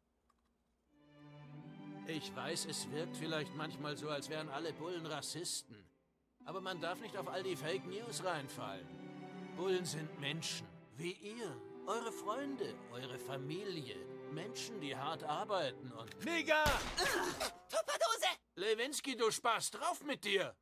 Ich 2.08 2.36
weiß, 2.36 2.66
es 2.66 2.90
wirkt 2.92 3.16
vielleicht 3.16 3.56
manchmal 3.56 3.98
so, 3.98 4.10
als 4.10 4.30
wären 4.30 4.50
alle 4.50 4.74
Bullen 4.74 5.06
Rassisten. 5.06 5.90
Aber 6.46 6.60
man 6.60 6.82
darf 6.82 7.00
nicht 7.00 7.16
auf 7.18 7.28
all 7.28 7.44
die 7.44 7.56
Fake 7.56 7.86
News 7.86 8.24
reinfallen. 8.24 8.88
Bullen 9.56 9.86
sind 9.86 10.20
Menschen, 10.20 10.68
wie 10.96 11.14
ihr, 11.14 11.56
eure 11.88 12.12
Freunde, 12.12 12.76
eure 12.92 13.18
Familie. 13.20 13.96
Menschen, 14.32 14.82
die 14.82 14.96
hart 14.96 15.24
arbeiten 15.24 15.92
und... 15.94 16.26
Mega! 16.26 16.64
Tupperdose. 17.70 18.28
Lewinsky, 18.56 19.16
du 19.16 19.32
Spaß, 19.32 19.72
drauf 19.72 20.04
mit 20.04 20.24
dir! 20.26 20.56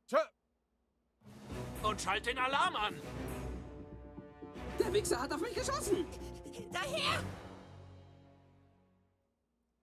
Und 1.82 2.00
schalt 2.00 2.26
den 2.26 2.38
Alarm 2.38 2.76
an! 2.76 3.02
Der 4.78 4.92
Wichser 4.92 5.20
hat 5.20 5.32
auf 5.32 5.40
mich 5.40 5.54
geschossen. 5.54 6.06
Daher. 6.72 7.22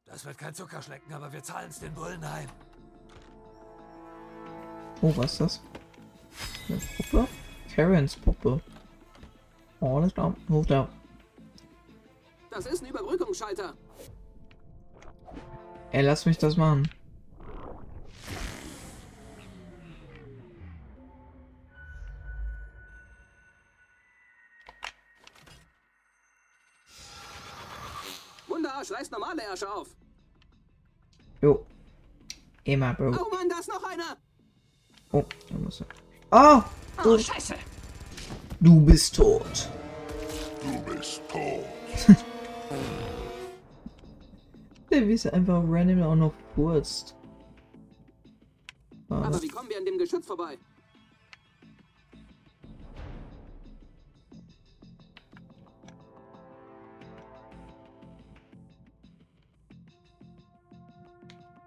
Das 0.05 0.25
wird 0.25 0.37
kein 0.37 0.53
Zuckerschlecken, 0.53 1.13
aber 1.13 1.31
wir 1.31 1.43
zahlen 1.43 1.69
es 1.69 1.79
den 1.79 1.93
Bullen 1.93 2.23
ein. 2.23 2.49
Oh, 5.01 5.13
was 5.15 5.33
ist 5.33 5.41
das? 5.41 5.61
Eine 6.67 6.79
Puppe? 6.97 7.27
Karens 7.73 8.15
Puppe. 8.15 8.61
Oh, 9.79 9.97
alles 9.97 10.13
klar. 10.13 10.35
Hoch 10.49 10.65
da. 10.65 10.89
Das 12.51 12.65
ist 12.65 12.83
ein 12.83 12.89
Überbrückungsschalter. 12.89 13.73
Ey, 15.91 16.03
lass 16.03 16.25
mich 16.25 16.37
das 16.37 16.57
machen. 16.57 16.89
Reiß 28.91 29.11
normale 29.11 29.41
Ärsche 29.43 29.71
auf. 29.71 29.95
Jo. 31.41 31.65
Immer, 32.63 32.93
Bro. 32.93 33.09
Oh 33.09 33.29
Mann, 33.33 33.49
da 33.49 33.59
ist 33.59 33.69
noch 33.69 33.83
einer. 33.83 34.17
Oh, 35.11 35.23
da 35.49 35.55
muss 35.57 35.81
er. 35.81 35.87
Oh! 36.31 36.61
Du, 37.03 37.17
Scheiße. 37.17 37.55
du 38.59 38.81
bist 38.81 39.15
tot. 39.15 39.69
Du 40.61 40.93
bist 40.93 41.21
tot. 41.29 41.65
Der 44.91 45.17
sie 45.17 45.29
einfach 45.31 45.63
random 45.65 46.03
auch 46.03 46.15
noch. 46.15 46.33
Ah, 49.09 49.21
Aber 49.23 49.41
wie 49.41 49.47
kommen 49.47 49.69
wir 49.69 49.77
an 49.77 49.85
dem 49.85 49.97
Geschütz 49.97 50.25
vorbei? 50.25 50.57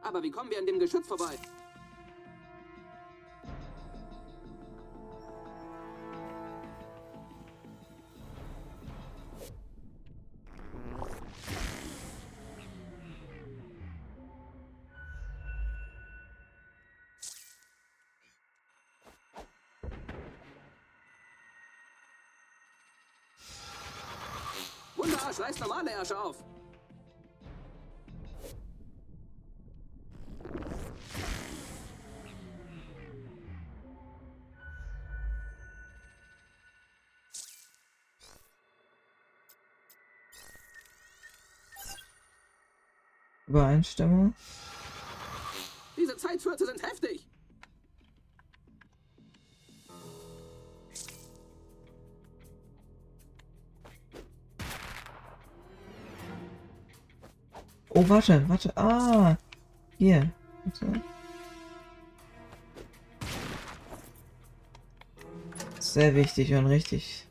Aber 0.02 0.22
wie 0.22 0.30
kommen 0.30 0.50
wir 0.50 0.58
an 0.58 0.66
dem 0.66 0.78
Geschütz 0.78 1.06
vorbei? 1.06 1.38
Wunderarsch, 24.96 25.40
reiß 25.40 25.58
normale 25.60 25.90
Ärsche 25.90 26.18
auf. 26.18 26.44
Übereinstimmung. 43.52 44.34
Diese 45.94 46.16
Zeitschürze 46.16 46.64
sind 46.64 46.82
heftig. 46.82 47.26
Oh, 57.90 58.08
warte, 58.08 58.48
warte. 58.48 58.74
Ah, 58.74 59.36
hier. 59.98 60.32
Warte. 60.64 61.02
Sehr 65.78 66.14
wichtig 66.14 66.54
und 66.54 66.64
richtig. 66.64 67.26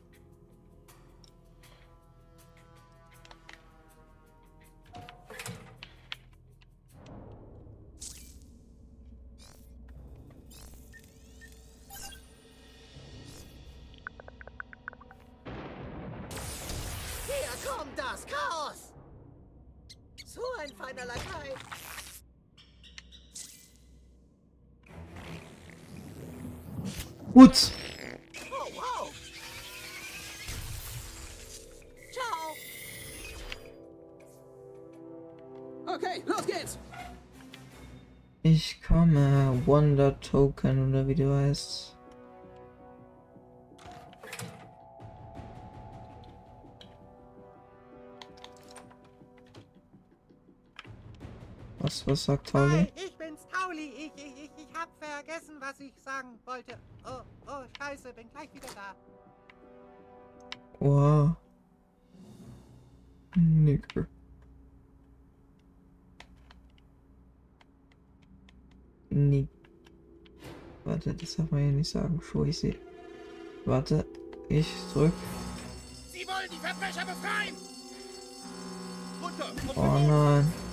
Was, 52.22 52.26
sagt 52.26 52.50
Tauli? 52.50 52.70
Hi, 52.70 52.92
ich 52.94 53.16
bin's, 53.16 53.40
Tauli. 53.50 53.88
Ich, 53.96 54.12
ich, 54.14 54.44
ich, 54.44 54.50
ich 54.56 54.78
hab 54.78 54.88
vergessen, 54.96 55.56
was 55.58 55.80
ich 55.80 55.92
sagen 56.04 56.38
wollte. 56.44 56.78
Oh, 57.04 57.22
oh, 57.48 57.64
scheiße, 57.76 58.12
bin 58.12 58.30
gleich 58.30 58.48
wieder 58.54 58.68
da. 58.76 58.94
Wow. 60.78 61.34
Nigger. 63.34 64.06
Nee. 69.10 69.48
Warte, 70.84 71.14
das 71.14 71.34
darf 71.34 71.50
man 71.50 71.66
ja 71.66 71.72
nicht 71.72 71.90
sagen. 71.90 72.20
Scheiße. 72.22 72.76
Warte, 73.64 74.06
ich 74.48 74.68
drück. 74.92 75.12
Sie 76.12 76.24
wollen 76.28 76.48
die 76.52 76.58
Verbrecher 76.58 77.04
befreien! 77.04 77.56
Runter! 79.20 79.52
Oh 79.74 79.98
nein. 80.06 80.71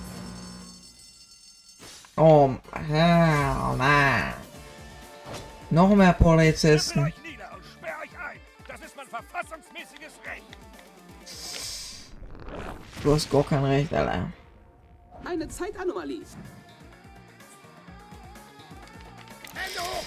Oh, 2.16 2.50
oh 2.52 3.74
nein. 3.76 4.34
Noch 5.70 5.94
mehr 5.94 6.12
Polizisten. 6.12 7.12
Du 13.02 13.14
hast 13.14 13.30
gar 13.30 13.44
kein 13.44 13.64
Recht, 13.64 13.94
Alter. 13.94 14.32
Eine 15.24 15.48
Zeitanomalie. 15.48 16.22
Hände 19.54 19.80
hoch! 19.80 20.04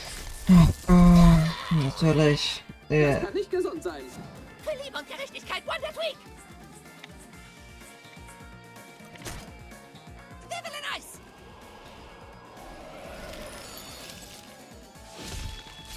Oh, 0.90 1.84
natürlich. 1.84 2.64
Das 2.90 3.24
kann 3.24 3.34
nicht 3.34 3.50
gesund 3.50 3.84
sein. 3.84 4.04
Für 4.64 4.84
Liebe 4.84 4.98
und 4.98 5.08
Gerechtigkeit, 5.08 5.64
Wonder 5.66 5.92
Tweak! 5.94 6.18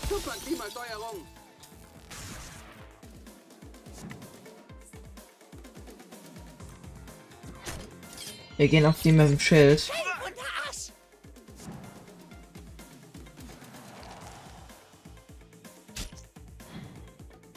Super 0.09 0.36
Klimasteuerung. 0.44 1.26
wir 8.57 8.68
gehen 8.68 8.86
auf 8.86 9.00
die 9.02 9.12
mit 9.12 9.28
dem 9.28 9.38
Schild. 9.38 9.90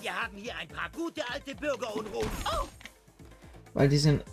Wir 0.01 0.21
haben 0.21 0.35
hier 0.35 0.55
ein 0.57 0.67
paar 0.67 0.89
gute 0.91 1.21
alte 1.29 1.55
Bürgerunruhen. 1.55 2.29
Oh, 2.45 2.67
Weil 3.73 3.89
die 3.89 3.97
sind 3.97 4.23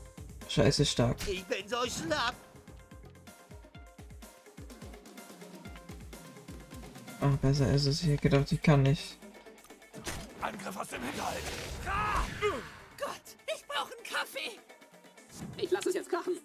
scheiße 0.49 0.85
stark. 0.85 1.17
Ich 1.29 1.45
bin 1.45 1.69
so 1.69 1.77
schlapp. 1.87 2.35
Ach, 7.27 7.37
besser 7.39 7.73
ist 7.73 7.87
es. 7.87 8.03
Ich 8.03 8.09
hätte 8.09 8.23
gedacht, 8.23 8.53
ich 8.53 8.63
kann 8.63 8.83
nicht. 8.83 9.19
Angriff 10.41 10.77
aus 10.77 10.89
dem 10.89 11.03
Hinterhalt. 11.03 11.43
Gott, 12.99 13.37
ich 13.55 13.67
brauche 13.67 13.93
einen 13.93 14.05
Kaffee! 14.05 14.61
Ich 15.57 15.71
lasse 15.71 15.89
es 15.89 15.97
jetzt 15.97 16.11
krachen. 16.11 16.39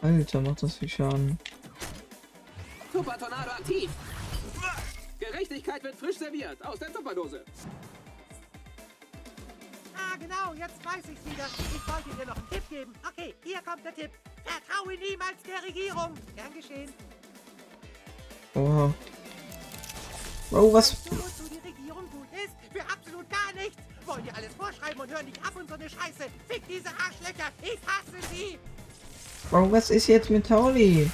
Alter, 0.00 0.40
macht 0.40 0.62
das 0.62 0.76
viel 0.76 0.88
Schaden. 0.88 1.38
Super 2.92 3.18
Tornado 3.18 3.50
aktiv. 3.50 3.90
Gerechtigkeit 5.18 5.82
wird 5.82 5.96
frisch 5.96 6.18
serviert 6.18 6.64
aus 6.64 6.78
der 6.78 6.92
Tupperdose. 6.92 7.44
Ah, 9.94 10.16
genau, 10.18 10.54
jetzt 10.54 10.84
weiß 10.84 11.04
ich's 11.12 11.24
wieder. 11.24 11.46
Ich 11.46 11.92
wollte 11.92 12.16
dir 12.18 12.26
noch 12.26 12.36
einen 12.36 12.50
Tipp 12.50 12.68
geben. 12.70 12.92
Okay, 13.06 13.34
hier 13.44 13.60
kommt 13.62 13.84
der 13.84 13.94
Tipp. 13.94 14.10
Vertraue 14.44 14.96
niemals 14.96 15.42
der 15.42 15.62
Regierung. 15.62 16.14
Gern 16.34 16.54
geschehen. 16.54 16.92
Absolut 22.90 23.28
gar 23.30 23.52
nichts. 23.54 23.76
Wollen 24.06 24.24
dir 24.24 24.34
alles 24.34 24.54
vorschreiben 24.54 25.00
und 25.00 25.10
hören 25.10 25.26
nicht 25.26 25.38
ab 25.44 25.52
und 25.54 25.68
so 25.68 25.74
eine 25.74 25.88
Scheiße. 25.88 26.30
Fick 26.48 26.62
diese 26.68 26.88
Arschlöcher. 26.88 27.50
Ich 27.62 27.78
hasse 27.86 28.28
sie. 28.32 28.58
Bro, 29.50 29.70
was 29.70 29.90
ist 29.90 30.06
jetzt 30.06 30.30
mit 30.30 30.46
Tauli? 30.46 31.10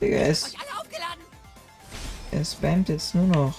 Digga, 0.00 0.16
er, 0.16 0.28
ist, 0.28 0.56
er 2.30 2.44
spammt 2.44 2.88
jetzt 2.88 3.14
nur 3.14 3.26
noch. 3.26 3.54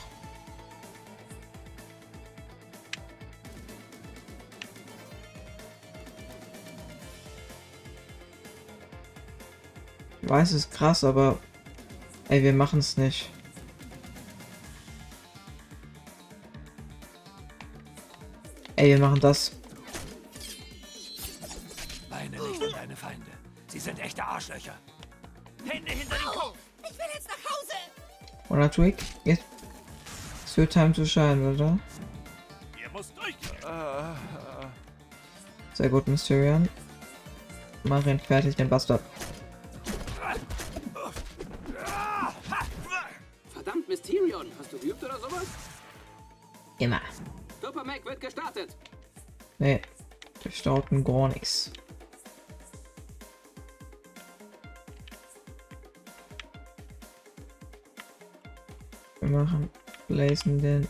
Ich 10.22 10.30
weiß, 10.30 10.50
es 10.50 10.56
ist 10.58 10.72
krass, 10.72 11.04
aber 11.04 11.40
Ey, 12.30 12.44
wir 12.44 12.54
machen 12.54 12.78
es 12.78 12.96
nicht. 12.96 13.28
Ey, 18.76 18.90
wir 18.90 19.00
machen 19.00 19.20
das. 19.20 19.52
Meine 22.08 22.30
nicht 22.30 22.62
an 22.62 22.72
deine 22.72 22.96
Feinde. 22.96 23.26
Sie 23.68 23.80
sind 23.80 23.98
echte 24.00 24.24
Arschlöcher. 24.24 24.76
Hände 25.66 25.92
hinter 25.92 26.16
den 26.16 26.26
Kopf. 26.26 26.58
Ich 26.84 26.98
will 26.98 27.06
jetzt 27.14 27.28
nach 27.28 27.52
Hause. 27.52 27.74
Oder 28.50 28.70
Twig? 28.72 28.96
Jetzt. 29.26 29.44
It's 30.44 30.56
your 30.56 30.70
time 30.70 30.94
to 30.94 31.06
shine, 31.06 31.52
oder? 31.52 31.80
Ihr 32.80 32.90
müsst 32.92 33.18
durch. 33.18 33.36
Ah, 33.66 33.70
ah, 33.70 34.16
ah. 34.62 34.72
Sehr 35.74 35.90
gut, 35.90 36.08
Mysterion. 36.08 36.70
Marin 37.84 38.20
fertig 38.20 38.56
den 38.56 38.70
Bastard. 38.70 39.02
Gar 51.04 51.30
nichts. 51.30 51.72
Wir 59.20 59.30
machen, 59.30 59.70
lassen 60.08 60.62
den 60.62 60.88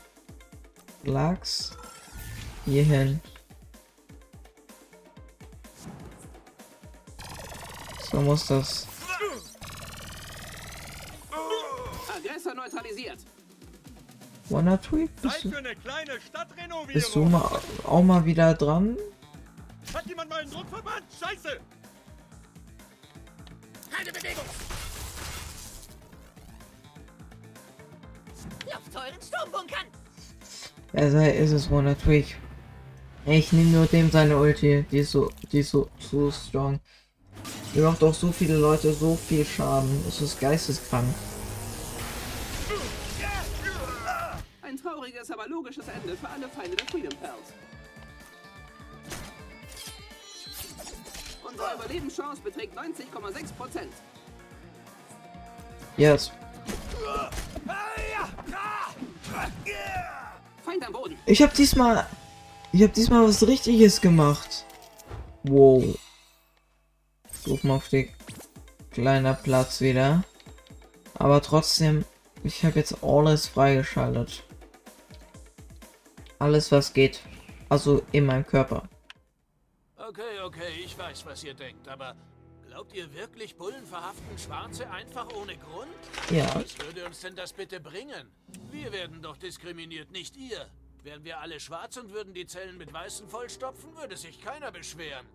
Lachs 1.03 1.75
hier 2.65 2.83
hin. 2.83 3.19
So 8.11 8.21
muss 8.21 8.47
das. 8.47 8.87
Aggressor 12.15 12.53
neutralisiert. 12.53 13.19
Tweet? 14.81 15.21
Bist 15.21 15.43
du, 15.43 15.51
für 15.51 15.57
eine 15.57 15.75
kleine 15.75 16.19
Stadtrenovierung. 16.19 16.87
bist 16.87 17.15
du 17.15 17.25
mal, 17.25 17.61
auch 17.85 18.01
mal 18.01 18.25
wieder 18.25 18.53
dran? 18.55 18.97
Einen 20.39 20.51
Druckverband? 20.51 21.03
Scheiße! 21.19 21.59
Keine 23.91 24.11
Bewegung! 24.13 24.45
Klopft 28.59 28.95
euren 28.95 29.21
Sturmbunkern! 29.21 29.87
Ja, 30.93 31.11
sei 31.11 31.31
ist 31.31 31.51
es 31.51 31.69
Wonder 31.69 31.97
Twig. 31.97 32.37
Ich 33.25 33.51
nehme 33.51 33.69
nur 33.71 33.85
dem 33.87 34.09
seine 34.09 34.37
Ulti. 34.37 34.85
Die 34.89 34.99
ist 34.99 35.11
so, 35.11 35.29
die 35.51 35.59
ist 35.59 35.71
so, 35.71 35.89
so 35.99 36.31
strong. 36.31 36.79
Die 37.75 37.81
macht 37.81 38.01
auch 38.01 38.13
so 38.13 38.31
viele 38.31 38.55
Leute 38.55 38.93
so 38.93 39.17
viel 39.17 39.43
Schaden. 39.43 40.05
Es 40.07 40.21
ist 40.21 40.39
geisteskrank. 40.39 41.13
Ein 44.61 44.77
trauriges, 44.77 45.29
aber 45.31 45.49
logisches 45.49 45.89
Ende 45.89 46.15
für 46.15 46.29
alle 46.29 46.47
Feinde 46.47 46.77
der 46.77 46.87
Freedom 46.87 47.19
Pals. 47.19 47.53
Unsere 51.49 51.73
Überlebenschance 51.75 52.41
beträgt 52.41 52.77
90,6 52.77 53.53
Prozent. 53.53 53.93
Yes. 55.97 56.31
Feind 60.63 60.85
am 60.85 60.93
Boden. 60.93 61.17
Ich 61.25 61.41
habe 61.41 61.53
diesmal, 61.55 62.05
ich 62.71 62.83
habe 62.83 62.93
diesmal 62.93 63.27
was 63.27 63.45
Richtiges 63.47 63.99
gemacht. 63.99 64.65
Wow. 65.43 65.97
Such 67.43 67.63
mal 67.63 67.75
auf 67.75 67.89
die 67.89 68.11
kleiner 68.91 69.33
Platz 69.33 69.81
wieder. 69.81 70.23
Aber 71.15 71.41
trotzdem, 71.41 72.05
ich 72.43 72.63
habe 72.63 72.79
jetzt 72.79 73.03
alles 73.03 73.47
freigeschaltet. 73.47 74.43
Alles 76.37 76.71
was 76.71 76.93
geht. 76.93 77.21
Also 77.69 78.03
in 78.11 78.25
meinem 78.25 78.45
Körper. 78.45 78.87
Okay, 80.09 80.39
okay, 80.43 80.81
ich 80.83 80.97
weiß, 80.97 81.23
was 81.27 81.43
ihr 81.43 81.53
denkt, 81.53 81.87
aber 81.87 82.15
glaubt 82.65 82.95
ihr 82.95 83.13
wirklich, 83.13 83.55
Bullen 83.55 83.85
verhaften 83.85 84.39
Schwarze 84.39 84.89
einfach 84.89 85.27
ohne 85.35 85.55
Grund? 85.55 85.93
Ja. 86.31 86.47
Was 86.55 86.79
würde 86.79 87.05
uns 87.05 87.19
denn 87.19 87.35
das 87.35 87.53
bitte 87.53 87.79
bringen? 87.79 88.31
Wir 88.71 88.91
werden 88.91 89.21
doch 89.21 89.37
diskriminiert, 89.37 90.09
nicht 90.09 90.35
ihr. 90.35 90.67
Wären 91.03 91.23
wir 91.23 91.39
alle 91.39 91.59
schwarz 91.59 91.95
und 91.97 92.11
würden 92.11 92.33
die 92.33 92.47
Zellen 92.47 92.79
mit 92.79 92.91
Weißen 92.91 93.29
vollstopfen, 93.29 93.95
würde 93.95 94.17
sich 94.17 94.41
keiner 94.41 94.71
beschweren. 94.71 95.27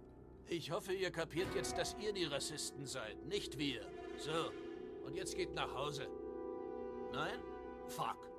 Ich 0.49 0.73
hoffe, 0.73 0.93
ihr 0.93 1.13
kapiert 1.13 1.55
jetzt, 1.55 1.79
dass 1.79 1.95
ihr 2.01 2.13
die 2.13 2.25
Rassisten 2.25 2.85
seid, 2.85 3.25
nicht 3.27 3.57
wir. 3.57 3.87
So, 4.19 4.51
und 5.07 5.15
jetzt 5.15 5.37
geht 5.37 5.55
nach 5.55 5.73
Hause. 5.73 6.09
Nein? 7.13 7.39
Fuck. 7.87 8.34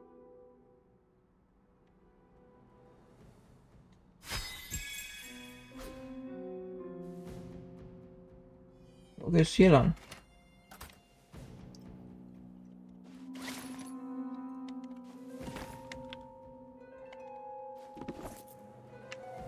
Wo 9.26 9.32
geht's 9.32 9.56
hier 9.56 9.72
lang? 9.72 9.96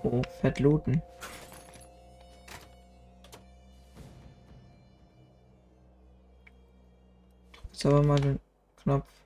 Oh, 0.01 0.23
fett 0.41 0.59
looten. 0.59 0.99
Jetzt 7.71 7.85
aber 7.85 8.01
mal 8.01 8.19
den 8.19 8.39
Knopf. 8.77 9.16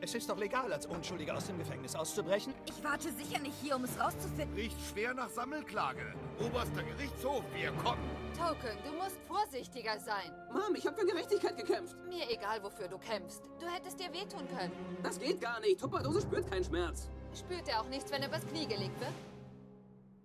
Es 0.00 0.14
ist 0.14 0.30
doch 0.30 0.38
legal, 0.38 0.72
als 0.72 0.86
Unschuldiger 0.86 1.36
aus 1.36 1.46
dem 1.46 1.58
Gefängnis 1.58 1.96
auszubrechen. 1.96 2.54
Ich 2.66 2.84
warte 2.84 3.10
sicher 3.12 3.40
nicht 3.40 3.54
hier, 3.60 3.74
um 3.74 3.82
es 3.84 3.98
rauszufinden. 3.98 4.54
Riecht 4.54 4.76
schwer 4.90 5.12
nach 5.12 5.28
Sammelklage. 5.28 6.14
Oberster 6.38 6.84
Gerichtshof, 6.84 7.42
wir 7.52 7.72
kommen. 7.72 8.08
Token, 8.36 8.78
du 8.84 8.92
musst 8.92 9.18
vorsichtiger 9.26 9.98
sein. 9.98 10.32
Mom, 10.52 10.74
ich 10.76 10.86
habe 10.86 10.96
für 10.96 11.06
Gerechtigkeit 11.06 11.56
gekämpft. 11.56 11.96
Mir 12.08 12.30
egal, 12.30 12.62
wofür 12.62 12.86
du 12.86 12.96
kämpfst. 12.98 13.42
Du 13.58 13.66
hättest 13.66 13.98
dir 13.98 14.12
wehtun 14.12 14.46
können. 14.56 14.72
Das 15.02 15.18
geht 15.18 15.40
gar 15.40 15.58
nicht. 15.60 15.80
Tupperdose 15.80 16.20
spürt 16.20 16.48
keinen 16.48 16.64
Schmerz. 16.64 17.10
Spürt 17.36 17.68
er 17.68 17.80
auch 17.80 17.88
nichts, 17.88 18.10
wenn 18.12 18.22
er 18.22 18.28
übers 18.28 18.46
Knie 18.46 18.66
gelegt 18.66 18.98
wird? 19.00 19.12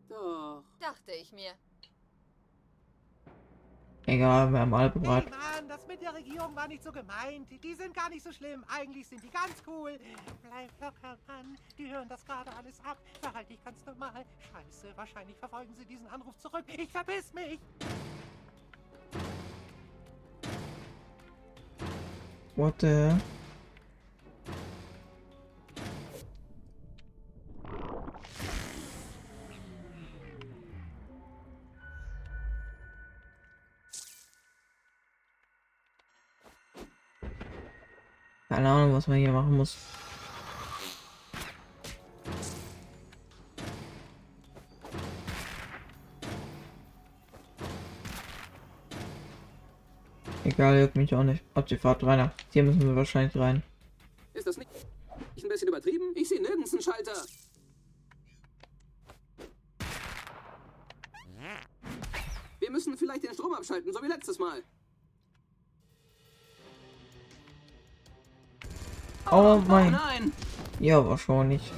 Doch. 0.08 0.64
Dachte 0.80 1.14
ich 1.14 1.32
mir. 1.34 1.54
Egal, 4.06 4.52
wir 4.52 4.60
haben 4.60 4.74
alle 4.74 4.90
bereit. 4.90 5.26
Hey 5.26 5.32
Mann, 5.32 5.70
das 5.70 5.88
mit 5.88 6.02
der 6.02 6.14
Regierung 6.14 6.54
war 6.56 6.68
nicht 6.68 6.84
so 6.84 6.92
gemeint. 6.92 7.48
Die 7.64 7.74
sind 7.74 7.94
gar 7.94 8.10
nicht 8.10 8.24
so 8.24 8.34
schlimm. 8.34 8.64
Eigentlich 8.68 9.08
sind 9.08 9.24
die 9.24 9.30
ganz 9.30 9.64
cool. 9.66 9.98
Bleib 10.42 10.72
locker, 10.82 11.18
Mann. 11.26 11.58
Die 11.78 11.90
hören 11.90 12.10
das 12.10 12.26
gerade 12.26 12.52
alles 12.54 12.80
ab. 12.84 12.98
Verhalte 13.22 13.54
dich 13.54 13.64
ganz 13.64 13.86
normal. 13.86 14.26
Scheiße, 14.52 14.88
wahrscheinlich 14.96 15.38
verfolgen 15.38 15.74
sie 15.78 15.86
diesen 15.86 16.08
Anruf 16.08 16.38
zurück. 16.38 16.66
Ich 16.68 16.92
verbiss 16.92 17.34
mich. 17.34 17.60
What 22.56 22.82
the 22.82 23.16
was 39.04 39.10
man 39.10 39.18
hier 39.18 39.34
machen 39.34 39.58
muss. 39.58 39.76
Egal, 50.46 50.80
juckt 50.80 50.96
mich 50.96 51.14
auch 51.14 51.24
nicht. 51.24 51.44
Ob 51.54 51.66
die 51.66 51.76
Fahrt 51.76 52.02
rein. 52.06 52.32
Hier 52.54 52.64
müssen 52.64 52.80
wir 52.80 52.96
wahrscheinlich 52.96 53.36
rein. 53.36 53.62
Ist 54.34 54.48
das 54.48 54.56
nicht 54.56 54.70
ein 55.44 55.50
bisschen 55.50 55.68
übertrieben? 55.68 56.14
Ich 56.16 56.30
sehe 56.30 56.42
nirgends 56.42 56.72
einen 56.72 56.82
Schalter. 56.82 57.26
Wir 62.60 62.72
müssen 62.72 62.98
vielleicht 62.98 63.24
den 63.24 63.34
Strom 63.34 63.54
abschalten, 63.54 63.92
so 63.92 64.02
wie 64.02 64.08
letztes 64.08 64.40
Mal. 64.40 64.64
Oh 69.36 69.60
mein. 69.68 69.94
nein. 69.94 70.32
Ja, 70.80 71.04
wahrscheinlich. 71.04 71.72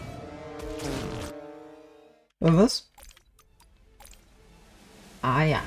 Was? 2.42 2.92
Ah 5.22 5.44
ja. 5.44 5.62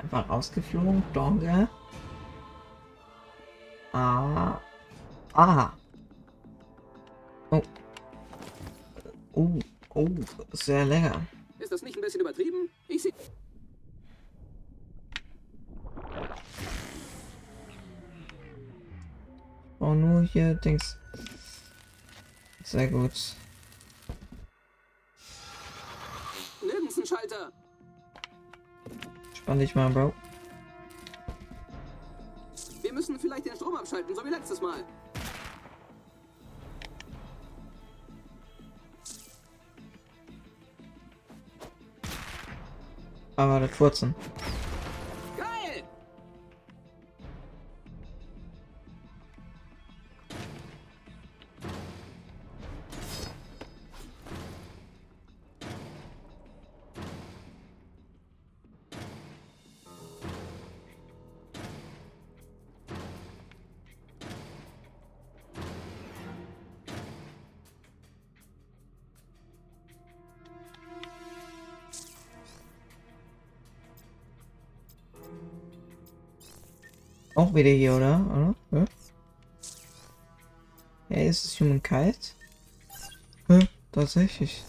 Einfach 0.00 0.28
rausgeflogen. 0.28 1.02
Danke. 1.12 1.68
Ah. 3.92 4.60
Aha. 5.32 5.72
Oh. 7.50 7.62
Oh. 9.32 9.58
Oh. 9.92 10.08
Sehr 10.52 10.84
lecker. 10.84 11.20
Ist 11.58 11.72
das 11.72 11.82
nicht 11.82 11.96
ein 11.96 12.02
bisschen 12.02 12.20
übertrieben? 12.20 12.70
Ich 12.86 13.02
sehe... 13.02 13.12
Oh, 19.86 19.94
nur 19.94 20.22
hier 20.22 20.54
Dings. 20.54 20.98
Sehr 22.64 22.88
gut. 22.88 23.12
Schalter. 27.06 27.52
Spann 29.32 29.60
dich 29.60 29.76
mal, 29.76 29.88
Bro. 29.90 30.12
Wir 32.82 32.92
müssen 32.92 33.16
vielleicht 33.20 33.46
den 33.46 33.54
Strom 33.54 33.76
abschalten, 33.76 34.12
so 34.12 34.24
wie 34.24 34.30
letztes 34.30 34.60
Mal. 34.60 34.82
Aber 43.36 43.60
das 43.60 43.70
Furzen. 43.70 44.16
Wieder 77.56 77.70
hier, 77.70 77.96
oder? 77.96 78.54
oder? 78.70 78.78
Ja. 78.78 78.84
Ja, 81.08 81.28
ist 81.28 81.44
es 81.44 81.60
Human 81.60 81.82
Kite? 81.82 82.18
Ja, 83.48 83.60
tatsächlich. 83.92 84.62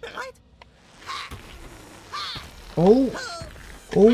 Bereit? 0.00 0.34
Oh! 2.76 3.10
Oh! 3.94 4.10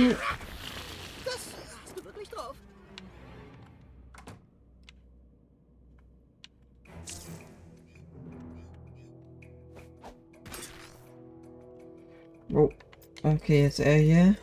Okay, 13.49 13.63
jetzt 13.63 13.81
er 13.81 13.97
hier. 13.97 14.35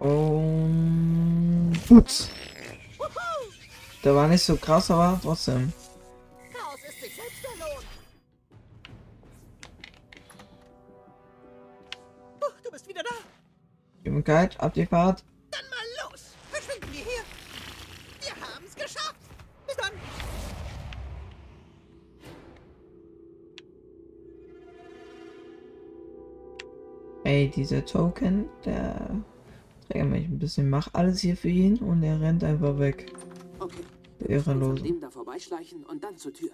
Und... 0.00 1.78
Ups. 1.88 2.30
Der 4.02 4.16
war 4.16 4.26
nicht 4.26 4.42
so 4.42 4.56
krass, 4.56 4.90
aber 4.90 5.20
trotzdem. 5.22 5.72
Kite, 14.22 14.58
ab 14.58 14.74
die 14.74 14.86
Fahrt. 14.86 15.24
Dann 15.50 15.60
mal 15.68 16.10
los. 16.10 16.34
Verschwinden 16.50 16.92
wir 16.92 17.00
hier. 17.00 17.22
Wir 18.20 18.34
haben's 18.40 18.74
geschafft. 18.74 19.20
Bis 19.66 19.76
dann. 19.76 19.92
Ey, 27.24 27.50
dieser 27.50 27.84
Token, 27.84 28.48
der 28.64 29.22
trägt 29.88 30.06
mich 30.06 30.26
ein 30.26 30.38
bisschen. 30.38 30.70
Mach 30.70 30.88
alles 30.94 31.20
hier 31.20 31.36
für 31.36 31.48
ihn 31.48 31.78
und 31.78 32.02
er 32.02 32.20
rennt 32.20 32.42
einfach 32.42 32.78
weg. 32.78 33.12
Okay. 33.58 33.84
Der 34.20 34.40
dem 34.40 35.00
da 35.00 35.10
vorbeischleichen 35.10 35.84
und 35.84 36.04
dann 36.04 36.16
zur 36.16 36.32
Tür. 36.32 36.50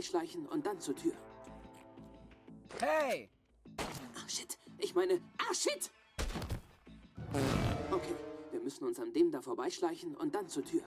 Vorbeischleichen 0.00 0.46
und 0.46 0.66
dann 0.66 0.80
zur 0.80 0.96
Tür. 0.96 1.12
Hey! 2.80 3.28
Ah, 3.78 4.28
shit. 4.28 4.56
Ich 4.78 4.94
meine, 4.94 5.20
ah, 5.38 5.54
shit! 5.54 5.90
Okay, 7.90 8.14
wir 8.50 8.60
müssen 8.60 8.84
uns 8.84 8.98
an 8.98 9.12
dem 9.12 9.30
da 9.30 9.42
vorbeischleichen 9.42 10.16
und 10.16 10.34
dann 10.34 10.48
zur 10.48 10.64
Tür. 10.64 10.82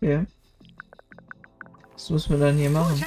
Ja. 0.00 0.26
Was 1.92 2.10
müssen 2.10 2.30
wir 2.30 2.38
dann 2.38 2.56
hier 2.56 2.70
machen? 2.70 3.04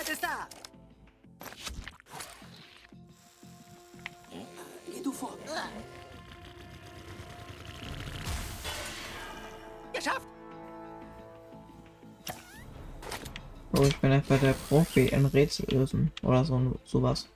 Oh, 13.82 13.86
ich 13.86 13.98
bin 13.98 14.12
einfach 14.12 14.40
der 14.40 14.54
Profi 14.54 15.08
in 15.08 15.26
Rätsel 15.26 15.66
lösen. 15.72 16.12
Oder 16.22 16.46
so 16.46 16.80
sowas. 16.86 17.28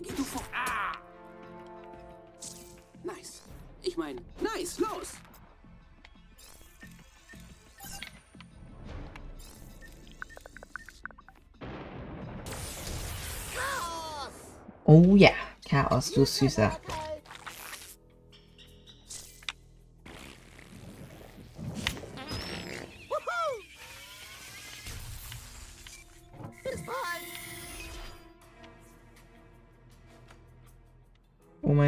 Geh 0.00 0.12
du 0.12 0.24
vor. 0.24 0.42
Ah! 0.52 0.98
Nice. 3.04 3.42
Ich 3.82 3.96
meine, 3.96 4.20
nice, 4.40 4.80
los! 4.80 5.12
Chaos. 13.54 14.32
Oh 14.86 15.14
ja, 15.14 15.30
Chaos, 15.68 16.10
du 16.10 16.24
Süßer. 16.24 16.80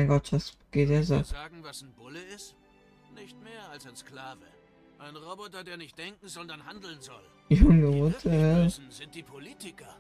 Mein 0.07 0.19
Gott, 0.19 0.33
was 0.33 0.57
geht 0.71 0.89
Wir 0.89 1.01
ab? 1.19 1.27
sagen, 1.27 1.63
was 1.63 1.83
ein 1.83 1.93
Bulle 1.93 2.23
ist? 2.35 2.55
Nicht 3.15 3.43
mehr 3.43 3.69
als 3.71 3.87
ein 3.87 3.97
Sklave. 3.97 4.47
Ein 4.99 5.17
Roboter, 5.17 5.65
der 5.65 5.77
nicht 5.77 5.99
denken, 5.99 6.29
sondern 6.29 6.65
handeln 6.65 7.01
soll. 7.01 7.23
Junge, 7.49 8.01
what 8.01 8.21
the 8.21 8.31
hell? 8.31 8.65
Bösen 8.65 8.91
sind 8.91 9.15
die 9.15 9.23
Politiker. 9.23 9.97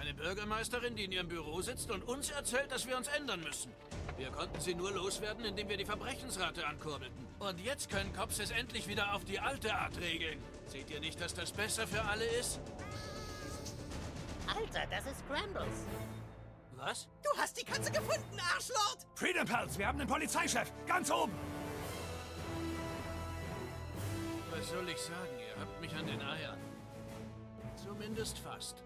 Eine 0.00 0.14
Bürgermeisterin, 0.14 0.96
die 0.96 1.04
in 1.04 1.12
ihrem 1.12 1.28
Büro 1.28 1.60
sitzt 1.60 1.90
und 1.90 2.02
uns 2.08 2.30
erzählt, 2.30 2.70
dass 2.70 2.86
wir 2.86 2.96
uns 2.96 3.08
ändern 3.08 3.40
müssen. 3.40 3.72
Wir 4.16 4.30
konnten 4.30 4.60
sie 4.60 4.74
nur 4.74 4.90
loswerden, 4.92 5.44
indem 5.44 5.68
wir 5.68 5.76
die 5.76 5.84
Verbrechensrate 5.84 6.66
ankurbelten. 6.66 7.26
Und 7.38 7.60
jetzt 7.60 7.90
können 7.90 8.12
Cops 8.12 8.38
es 8.40 8.50
endlich 8.50 8.88
wieder 8.88 9.14
auf 9.14 9.24
die 9.24 9.38
alte 9.38 9.74
Art 9.74 9.98
regeln. 10.00 10.38
Seht 10.66 10.90
ihr 10.90 11.00
nicht, 11.00 11.20
dass 11.20 11.34
das 11.34 11.52
besser 11.52 11.86
für 11.86 12.02
alle 12.02 12.24
ist? 12.40 12.60
Alter, 14.48 14.86
das 14.90 15.06
ist 15.06 15.20
Scrambles. 15.20 15.86
Was? 16.76 17.08
Du 17.22 17.30
hast 17.40 17.58
die 17.58 17.64
Katze 17.64 17.90
gefunden, 17.90 18.38
Arschlord. 18.54 19.06
Freedom 19.14 19.46
Pals, 19.46 19.78
wir 19.78 19.86
haben 19.86 19.98
den 19.98 20.08
Polizeichef. 20.08 20.70
Ganz 20.86 21.10
oben. 21.10 21.32
Was 24.50 24.68
soll 24.68 24.88
ich 24.88 24.98
sagen? 24.98 25.38
Ihr 25.38 25.60
habt 25.60 25.80
mich 25.80 25.94
an 25.94 26.06
den 26.06 26.20
Eiern. 26.20 26.58
Zumindest 27.82 28.38
fast. 28.38 28.82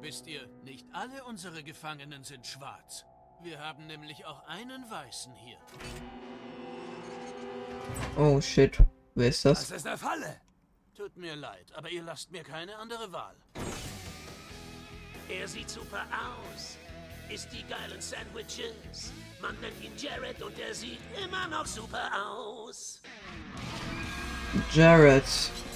Wisst 0.00 0.26
ihr, 0.26 0.48
nicht 0.64 0.86
alle 0.92 1.24
unsere 1.24 1.62
Gefangenen 1.62 2.24
sind 2.24 2.46
schwarz. 2.46 3.04
Wir 3.42 3.58
haben 3.58 3.86
nämlich 3.86 4.24
auch 4.26 4.46
einen 4.46 4.88
Weißen 4.90 5.34
hier. 5.34 5.58
Oh 8.16 8.40
shit, 8.40 8.78
wer 9.14 9.28
ist 9.28 9.44
das? 9.44 9.70
ist 9.70 9.86
eine 9.86 9.98
Falle. 9.98 10.40
Tut 10.94 11.16
mir 11.16 11.34
leid, 11.34 11.72
aber 11.74 11.90
ihr 11.90 12.02
lasst 12.02 12.30
mir 12.30 12.42
keine 12.42 12.76
andere 12.76 13.12
Wahl. 13.12 13.36
Er 15.38 15.46
sieht 15.46 15.70
super 15.70 16.04
aus. 16.12 16.76
Isst 17.28 17.52
die 17.52 17.62
geilen 17.64 18.00
Sandwiches. 18.00 19.12
Man 19.40 19.54
nennt 19.60 19.80
ihn 19.82 19.92
Jared 19.96 20.42
und 20.42 20.58
er 20.58 20.74
sieht 20.74 20.98
immer 21.24 21.46
noch 21.48 21.66
super 21.66 22.10
aus. 22.14 23.00
Jared. 24.72 25.24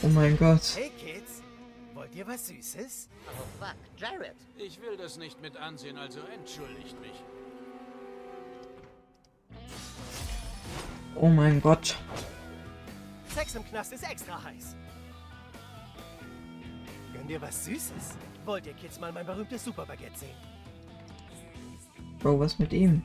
Oh 0.03 0.09
mein 0.09 0.37
Gott. 0.37 0.63
Hey 0.75 0.91
Kids, 0.99 1.43
wollt 1.95 2.15
Wollt 2.15 2.15
ihr 2.17 2.27
was 2.27 2.47
Süßes? 2.49 3.09
Oh 3.27 3.65
fuck, 3.65 3.77
Jared. 3.97 4.37
Ich 4.57 4.81
will 4.81 4.97
das 4.97 5.17
nicht 5.17 5.41
mit 5.41 5.57
ansehen, 5.57 5.97
also 5.97 6.21
entschuldigt 6.35 7.01
mich. 7.01 7.23
Oh 11.15 11.29
mein 11.29 11.61
Gott. 11.61 11.97
Sex 13.35 13.55
im 13.55 13.65
Knast 13.65 13.93
ist 13.93 14.09
extra 14.09 14.43
heiß. 14.43 14.77
Gönn 17.13 17.27
dir 17.27 17.41
was 17.41 17.65
Süßes? 17.65 18.17
Wollt 18.45 18.67
ihr 18.67 18.75
Kids 18.75 19.01
mal 19.01 19.11
mein 19.13 19.25
berühmtes 19.25 19.65
Superbaguette 19.65 20.19
sehen? 20.19 20.37
Bro, 22.19 22.41
was 22.41 22.59
mit 22.59 22.73
ihm? 22.73 23.03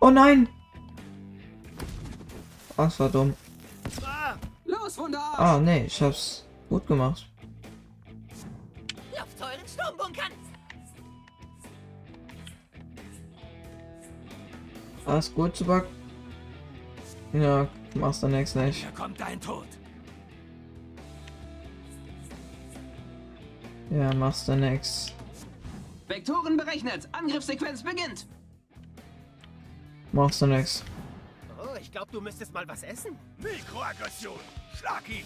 Oh 0.00 0.10
nein! 0.10 0.48
Ach, 2.76 2.84
das 2.84 3.00
war 3.00 3.08
dumm. 3.08 3.34
Los, 4.64 4.98
Wunderarsch! 4.98 5.38
Ah, 5.38 5.58
nee, 5.58 5.84
ich 5.86 6.02
hab's 6.02 6.44
gut 6.68 6.86
gemacht. 6.86 7.26
Lauft 9.16 9.38
zu 9.38 9.44
euren 9.44 9.66
Sturmbunkern! 9.66 10.32
Alles 15.06 15.34
gut, 15.34 15.56
Zuback? 15.56 15.86
Ja, 17.32 17.66
machst 17.94 18.22
du 18.22 18.28
nix 18.28 18.54
nicht. 18.54 18.82
Hier 18.82 18.90
kommt 18.92 19.18
dein 19.20 19.40
Tod. 19.40 19.66
Ja, 23.94 24.12
machst 24.12 24.48
du 24.48 24.56
nix. 24.56 25.12
Vektoren 26.08 26.56
berechnet. 26.56 27.08
Angriffssequenz 27.12 27.84
beginnt. 27.84 28.26
Machst 30.10 30.42
du 30.42 30.46
nix. 30.48 30.82
Oh, 31.56 31.76
ich 31.80 31.92
glaube, 31.92 32.10
du 32.10 32.20
müsstest 32.20 32.52
mal 32.52 32.66
was 32.66 32.82
essen. 32.82 33.16
Mikroaggression. 33.38 34.38
Schlag 34.74 35.08
ihn. 35.08 35.24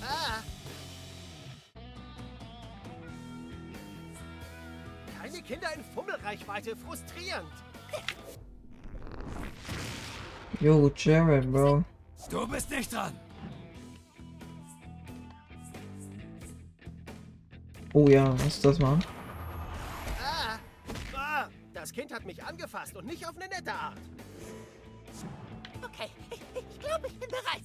Ah. 0.00 0.42
Keine 5.20 5.42
Kinder 5.42 5.68
in 5.74 5.84
Fummelreichweite. 5.94 6.74
Frustrierend. 6.76 7.52
Yo, 10.60 10.90
Jared, 10.96 11.52
Bro. 11.52 11.84
Du 12.30 12.48
bist 12.48 12.70
nicht 12.70 12.90
dran. 12.90 13.12
Oh 17.96 18.08
ja, 18.08 18.34
lass 18.38 18.60
das 18.60 18.80
mal. 18.80 18.98
Ah. 20.20 20.58
Ah. 21.16 21.48
Das 21.72 21.92
Kind 21.92 22.12
hat 22.12 22.26
mich 22.26 22.42
angefasst 22.42 22.96
und 22.96 23.06
nicht 23.06 23.24
auf 23.24 23.36
eine 23.36 23.46
nette 23.46 23.72
Art. 23.72 24.00
Okay, 25.80 26.10
ich, 26.28 26.40
ich 26.54 26.80
glaube, 26.80 27.06
ich 27.06 27.18
bin 27.20 27.28
bereit. 27.28 27.62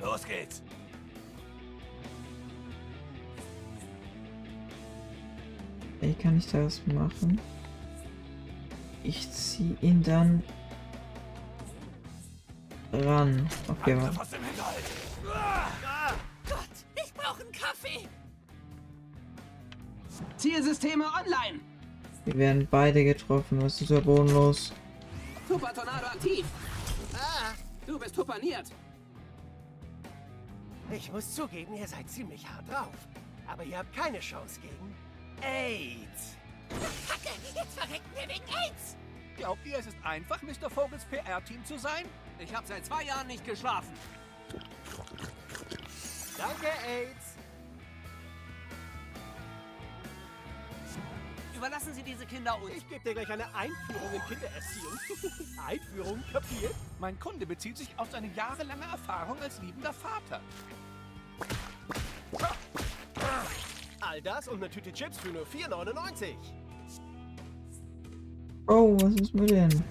Los 0.00 0.24
geht's. 0.24 0.62
Wie 6.00 6.14
kann 6.14 6.38
ich 6.38 6.50
das 6.50 6.80
machen? 6.86 7.38
Ich 9.02 9.30
zieh 9.30 9.76
ihn 9.82 10.02
dann 10.02 10.42
ran. 13.02 13.48
Okay. 13.68 13.94
Aus 13.94 14.30
dem 14.30 14.44
Hinterhalt. 14.44 14.84
Ah, 15.32 16.12
Gott, 16.48 17.04
ich 17.04 17.12
brauche 17.14 17.42
einen 17.42 17.52
Kaffee. 17.52 18.08
Zielsysteme 20.36 21.04
online. 21.04 21.60
Wir 22.24 22.36
werden 22.36 22.68
beide 22.70 23.04
getroffen. 23.04 23.62
Was 23.62 23.80
ist 23.80 23.90
da 23.90 24.00
bodenlos? 24.00 24.72
Super 25.48 25.72
Tornado 25.74 26.06
aktiv. 26.06 26.44
Ah. 27.14 27.52
Du 27.86 27.98
bist 27.98 28.14
tupaniert. 28.14 28.66
Ich 30.90 31.12
muss 31.12 31.34
zugeben, 31.34 31.74
ihr 31.74 31.86
seid 31.86 32.08
ziemlich 32.08 32.48
hart 32.48 32.68
drauf. 32.70 32.94
Aber 33.46 33.62
ihr 33.62 33.78
habt 33.78 33.94
keine 33.94 34.20
Chance 34.20 34.60
gegen 34.60 34.94
AIDS. 35.42 36.36
Kacke, 37.08 37.34
jetzt 37.54 37.78
verrecken 37.78 38.10
wir 38.14 38.22
wegen 38.22 38.44
AIDS. 38.44 38.96
Glaubt 39.36 39.66
ihr, 39.66 39.78
es 39.78 39.86
ist 39.86 39.96
einfach, 40.02 40.40
Mr. 40.42 40.70
Vogels 40.70 41.04
PR-Team 41.04 41.64
zu 41.64 41.78
sein? 41.78 42.04
Ich 42.44 42.54
habe 42.54 42.66
seit 42.66 42.84
zwei 42.84 43.04
Jahren 43.04 43.26
nicht 43.26 43.44
geschlafen. 43.44 43.94
Danke, 46.36 46.66
AIDS. 46.86 47.36
Überlassen 51.56 51.94
Sie 51.94 52.02
diese 52.02 52.26
Kinder 52.26 52.60
uns. 52.60 52.74
Ich 52.76 52.86
gebe 52.86 53.02
dir 53.02 53.14
gleich 53.14 53.30
eine 53.30 53.46
Einführung 53.54 54.12
in 54.12 54.20
Kindererziehung. 54.28 55.58
Einführung, 55.66 56.22
kapiert? 56.30 56.74
Mein 57.00 57.18
Kunde 57.18 57.46
bezieht 57.46 57.78
sich 57.78 57.88
auf 57.96 58.10
seine 58.10 58.26
jahrelange 58.34 58.84
Erfahrung 58.84 59.40
als 59.40 59.62
liebender 59.62 59.94
Vater. 59.94 60.40
All 64.00 64.20
das 64.20 64.48
und 64.48 64.56
eine 64.56 64.68
Tüte 64.68 64.92
Chips 64.92 65.16
für 65.16 65.30
nur 65.30 65.46
4,99. 65.46 66.36
Oh, 68.66 68.96
was 69.00 69.14
ist 69.14 69.34
mit 69.34 69.48
denen? 69.48 69.84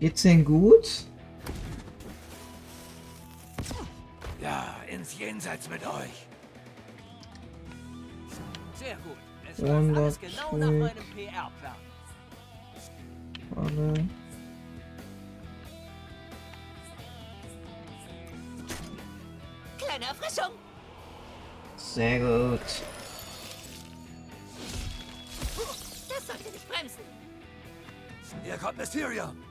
Geht's 0.00 0.22
denn 0.22 0.44
gut? 0.44 1.06
Ja, 4.40 4.76
ins 4.88 5.18
Jenseits 5.18 5.68
mit 5.68 5.84
euch. 5.84 6.26
Sehr 8.76 8.96
gut. 8.96 9.16
Es 9.50 9.58
läuft 9.58 9.96
alles 9.96 10.18
100 10.18 10.20
genau 10.20 10.56
nach 10.56 10.70
meinem 10.70 11.10
PR-Plan. 11.14 11.76
Warte. 13.50 14.08
Kleine 19.78 20.04
Erfrischung. 20.04 20.52
Sehr 21.76 22.20
gut. 22.20 22.60
Das 26.08 26.26
sollte 26.26 26.50
nicht 26.52 26.68
bremsen. 26.68 27.00
Hier 28.44 28.56
kommt 28.58 28.76
Mysterium. 28.78 29.47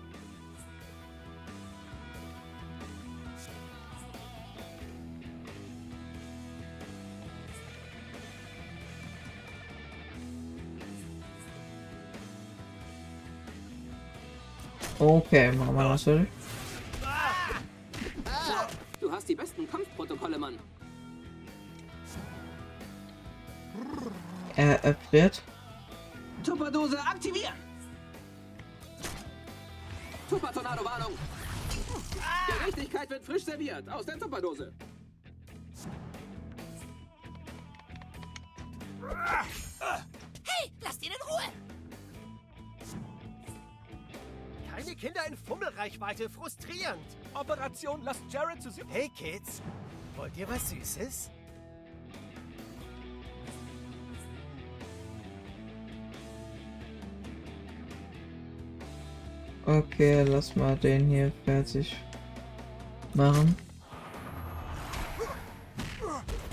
Okay, 14.99 15.51
machen 15.51 15.75
wir 15.75 15.83
natürlich. 15.83 16.27
Du 18.99 19.11
hast 19.11 19.29
die 19.29 19.35
besten 19.35 19.69
Kampfprotokolle, 19.69 20.37
Mann. 20.37 20.57
Er 24.55 24.83
erfriert. 24.83 25.41
Tupperdose 26.43 26.99
aktivieren. 26.99 27.53
Tupper-Tornado-Warnung. 30.29 31.13
Gerechtigkeit 32.47 33.09
wird 33.09 33.23
frisch 33.23 33.45
serviert 33.45 33.87
aus 33.89 34.05
der 34.05 34.17
Tupperdose. 34.17 34.73
Operation 47.77 48.03
Lasst 48.03 48.23
Jared 48.29 48.61
zu 48.61 48.71
sieben. 48.71 48.89
Hey, 48.89 49.09
Kids. 49.09 49.61
Wollt 50.15 50.35
ihr 50.35 50.49
was 50.49 50.69
Süßes? 50.69 51.29
Okay, 59.65 60.23
lass 60.23 60.55
mal 60.55 60.75
den 60.77 61.07
hier 61.07 61.31
fertig 61.45 61.95
machen. 63.13 63.55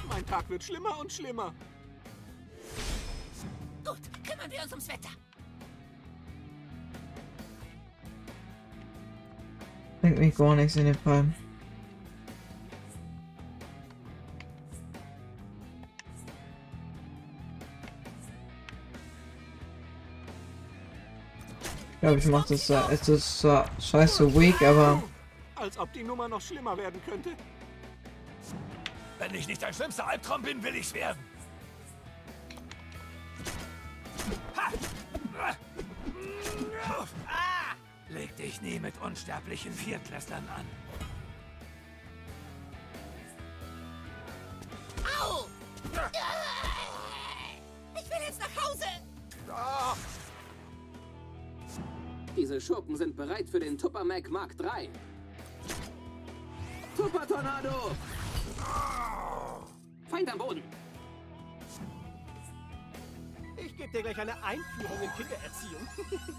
Mein 0.09 0.27
Tag 0.27 0.49
wird 0.51 0.63
schlimmer 0.63 0.99
und 0.99 1.13
schlimmer. 1.13 1.55
Gut, 3.85 3.99
kümmern 4.29 4.51
wir 4.51 4.63
uns 4.63 4.73
ums 4.73 4.89
Wetter. 4.89 5.24
Bringt 10.15 10.27
mich 10.29 10.37
gar 10.37 10.55
nichts 10.55 10.77
in 10.77 10.85
den 10.85 10.95
Fall. 10.95 11.25
Ich 21.95 22.01
glaube, 22.01 22.19
ich 22.19 22.27
mache 22.27 22.49
das. 22.55 22.71
äh, 22.71 22.81
Es 22.91 23.09
ist 23.09 23.39
zwar 23.41 23.65
scheiße 23.81 24.35
weak, 24.35 24.61
aber 24.63 25.03
Als 25.57 25.79
ob 25.79 25.93
die 25.93 26.05
Nummer 26.05 26.29
noch 26.29 26.41
schlimmer 26.41 26.77
werden 26.77 27.01
könnte. 27.09 27.31
Wenn 29.19 29.35
ich 29.35 29.49
nicht 29.49 29.63
dein 29.63 29.73
schlimmster 29.73 30.07
Albtraum 30.07 30.43
bin, 30.43 30.63
will 30.63 30.77
ich's 30.77 30.93
werden. 30.95 31.19
Leg 38.15 38.37
dich 38.37 38.63
nie 38.63 38.79
mit 38.79 38.95
unsterblichen 39.03 39.73
Viertklässlern 39.73 40.49
an. 40.57 40.65
Au! 45.21 45.47
Ich 47.97 48.11
will 48.11 48.19
jetzt 48.25 48.39
nach 48.39 48.63
Hause! 48.63 48.85
Diese 52.37 52.61
Schurken 52.61 52.97
sind 52.97 53.17
bereit 53.17 53.49
für 53.49 53.59
den 53.59 53.77
Tupper 53.77 54.05
Mac 54.05 54.31
Mark 54.31 54.55
III. 54.61 54.89
Tupper 56.97 57.27
Tornado! 57.27 57.91
Feind 60.09 60.33
am 60.33 60.39
Boden! 60.39 60.63
Ich 63.57 63.77
gebe 63.77 63.91
dir 63.91 64.03
gleich 64.03 64.19
eine 64.19 64.41
Einführung 64.45 65.03
in 65.03 65.11
Kindererziehung. 65.17 65.89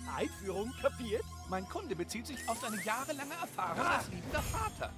Einführung, 0.15 0.73
kapiert? 0.82 1.24
Mein 1.47 1.67
Kunde 1.69 1.95
bezieht 1.95 2.25
sich 2.25 2.37
auf 2.49 2.59
seine 2.59 2.83
jahrelange 2.83 3.33
Erfahrung 3.35 3.85
als 3.85 4.09
liebender 4.09 4.41
Vater. 4.41 4.91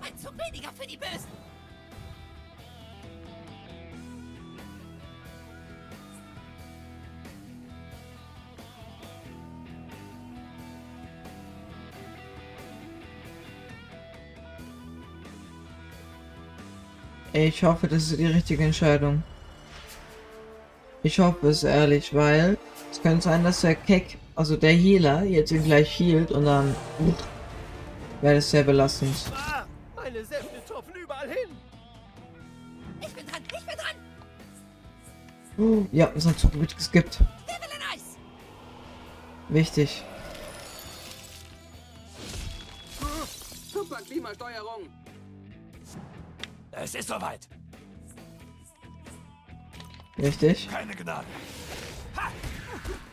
Ein 0.00 0.18
Zug 0.18 0.32
weniger 0.38 0.70
für 0.72 0.86
die 0.86 0.96
Bösen! 0.96 1.28
Ich 17.32 17.62
hoffe, 17.62 17.86
das 17.88 18.10
ist 18.10 18.18
die 18.18 18.26
richtige 18.26 18.64
Entscheidung. 18.64 19.22
Ich 21.08 21.18
hoffe 21.18 21.48
es 21.48 21.64
ehrlich, 21.64 22.12
weil 22.12 22.58
es 22.92 23.00
könnte 23.00 23.22
sein, 23.22 23.42
dass 23.42 23.62
der 23.62 23.76
Keck, 23.76 24.18
also 24.34 24.56
der 24.56 24.72
Healer, 24.72 25.24
jetzt 25.24 25.50
ihn 25.52 25.64
gleich 25.64 25.98
healt 25.98 26.30
und 26.32 26.44
dann 26.44 26.76
wäre 28.20 28.34
das 28.34 28.50
sehr 28.50 28.62
belastend. 28.62 29.16
Ah, 29.34 29.64
meine 29.96 30.22
Säfte 30.22 30.62
tropfen 30.68 30.94
überall 31.02 31.30
hin. 31.30 31.48
Ich 33.00 33.08
bin 33.08 33.26
dran, 33.26 33.42
ich 33.42 33.64
bin 33.64 33.74
dran! 35.56 35.88
Ja, 35.92 36.12
sein 36.14 36.36
Zug 36.36 36.52
wird 36.60 36.76
geskippt. 36.76 37.20
Devil 37.20 37.70
in 37.74 37.96
Ice! 37.96 38.18
Wichtig. 39.48 40.04
Tupper 43.72 44.02
Klimasteuerung! 44.02 44.90
Es 46.72 46.94
ist 46.94 47.08
soweit. 47.08 47.48
Richtig. 50.18 50.68
Keine 50.68 50.94
Gnade. 50.94 51.26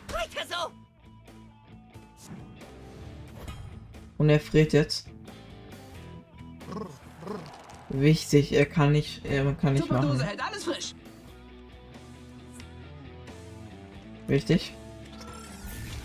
Weiter 0.08 0.46
so! 0.48 0.72
Und 4.18 4.28
er 4.28 4.40
friert 4.40 4.72
jetzt. 4.72 5.08
Wichtig, 7.88 8.52
er 8.52 8.66
kann 8.66 8.92
nicht, 8.92 9.24
er 9.24 9.54
kann 9.54 9.74
nicht 9.74 9.86
Tupperdose 9.86 10.18
machen. 10.18 10.26
hält 10.26 10.42
alles 10.44 10.64
frisch! 10.64 10.94
Wichtig. 14.26 14.74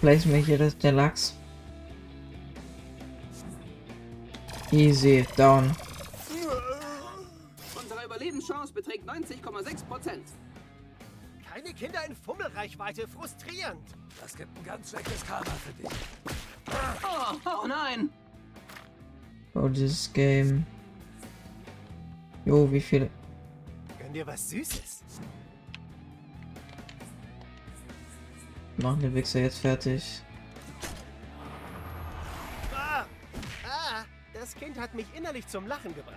Place 0.01 0.25
mir 0.25 0.37
hier 0.37 0.57
das, 0.59 0.77
der 0.77 0.91
Lachs. 0.91 1.35
Easy, 4.71 5.25
down. 5.35 5.71
Unsere 7.75 8.05
Überlebenschance 8.05 8.71
beträgt 8.71 9.09
90,6 9.09 9.85
Prozent. 9.85 10.23
Keine 11.53 11.73
Kinder 11.73 11.99
in 12.07 12.15
Fummelreichweite, 12.15 13.07
frustrierend. 13.09 13.85
Das 14.21 14.35
gibt 14.35 14.57
ein 14.57 14.63
ganz 14.63 14.89
schlechtes 14.89 15.25
Karma 15.25 15.51
für 15.51 15.73
dich. 15.73 15.91
Oh, 17.03 17.35
oh 17.45 17.67
nein! 17.67 18.09
Oh, 19.53 19.67
dieses 19.67 20.13
Game. 20.13 20.65
Jo, 22.45 22.71
wie 22.71 22.79
viel? 22.79 23.09
Gönn 23.99 24.13
dir 24.13 24.25
was 24.25 24.49
Süßes. 24.49 25.03
Machen 28.77 29.01
die 29.01 29.13
Wichser 29.13 29.41
jetzt 29.41 29.59
fertig? 29.59 30.21
Ah, 32.73 33.05
ah, 33.65 34.05
das 34.33 34.55
Kind 34.55 34.79
hat 34.79 34.93
mich 34.93 35.07
innerlich 35.13 35.45
zum 35.47 35.67
Lachen 35.67 35.93
gebracht. 35.93 36.15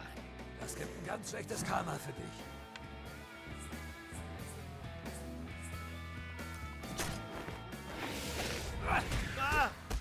Das 0.60 0.76
gibt 0.76 0.96
ein 0.96 1.06
ganz 1.06 1.30
schlechtes 1.30 1.64
Karma 1.64 1.94
für 1.94 2.12
dich. 2.12 2.63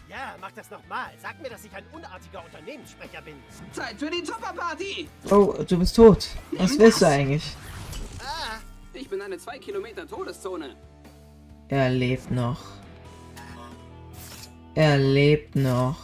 Ja, 0.10 0.36
mach 0.40 0.52
das 0.52 0.70
nochmal. 0.70 1.12
Sag 1.22 1.42
mir, 1.42 1.50
dass 1.50 1.64
ich 1.66 1.74
ein 1.76 1.84
unartiger 1.92 2.44
Unternehmenssprecher 2.46 3.22
bin. 3.22 3.36
Zeit 3.72 4.00
für 4.00 4.10
die 4.10 4.22
Tupper-Party! 4.24 5.10
Oh, 5.30 5.54
du 5.68 5.80
bist 5.80 5.96
tot. 5.96 6.28
Was 6.52 6.78
willst 6.78 7.02
du 7.02 7.08
eigentlich? 7.08 7.56
Ah, 8.20 8.58
Ich 8.94 9.10
bin 9.10 9.22
eine 9.22 9.38
2 9.38 9.60
Kilometer 9.60 10.08
Todeszone. 10.08 10.76
Er 11.70 11.90
lebt 11.90 12.30
noch. 12.32 12.60
Er 14.76 14.98
lebt 14.98 15.56
noch. 15.56 15.98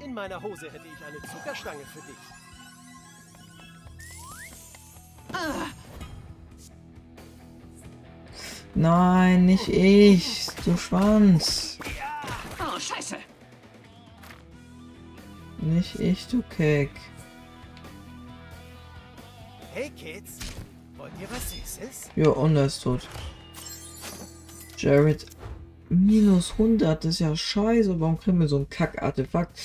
in 0.00 0.14
meiner 0.14 0.40
Hose 0.40 0.70
hätte 0.70 0.86
ich 0.86 1.04
eine 1.04 1.20
Zuckerstange 1.32 1.84
für 1.92 2.00
dich. 2.00 2.16
Nein, 8.76 9.46
nicht 9.46 9.68
ich. 9.68 10.48
Du 10.62 10.76
Schwanz. 10.76 11.78
Oh, 12.60 12.78
scheiße! 12.78 13.16
Nicht 15.62 15.98
ich, 15.98 16.26
du 16.28 16.42
Keck. 16.42 16.90
Hey 19.72 19.90
Kids, 19.96 20.40
wollt 20.98 21.12
ihr 21.18 21.26
was 21.30 21.52
Süßes? 21.52 22.10
Jo, 22.16 22.32
und 22.32 22.56
er 22.56 22.66
ist 22.66 22.82
tot. 22.82 23.08
Jared. 24.76 25.24
Minus 25.88 26.52
100, 26.52 27.02
das 27.02 27.14
ist 27.14 27.20
ja 27.20 27.34
scheiße. 27.34 27.98
Warum 27.98 28.18
kriegen 28.18 28.38
wir 28.40 28.48
so 28.48 28.58
ein 28.58 28.68
Kack-Artefakt? 28.68 29.58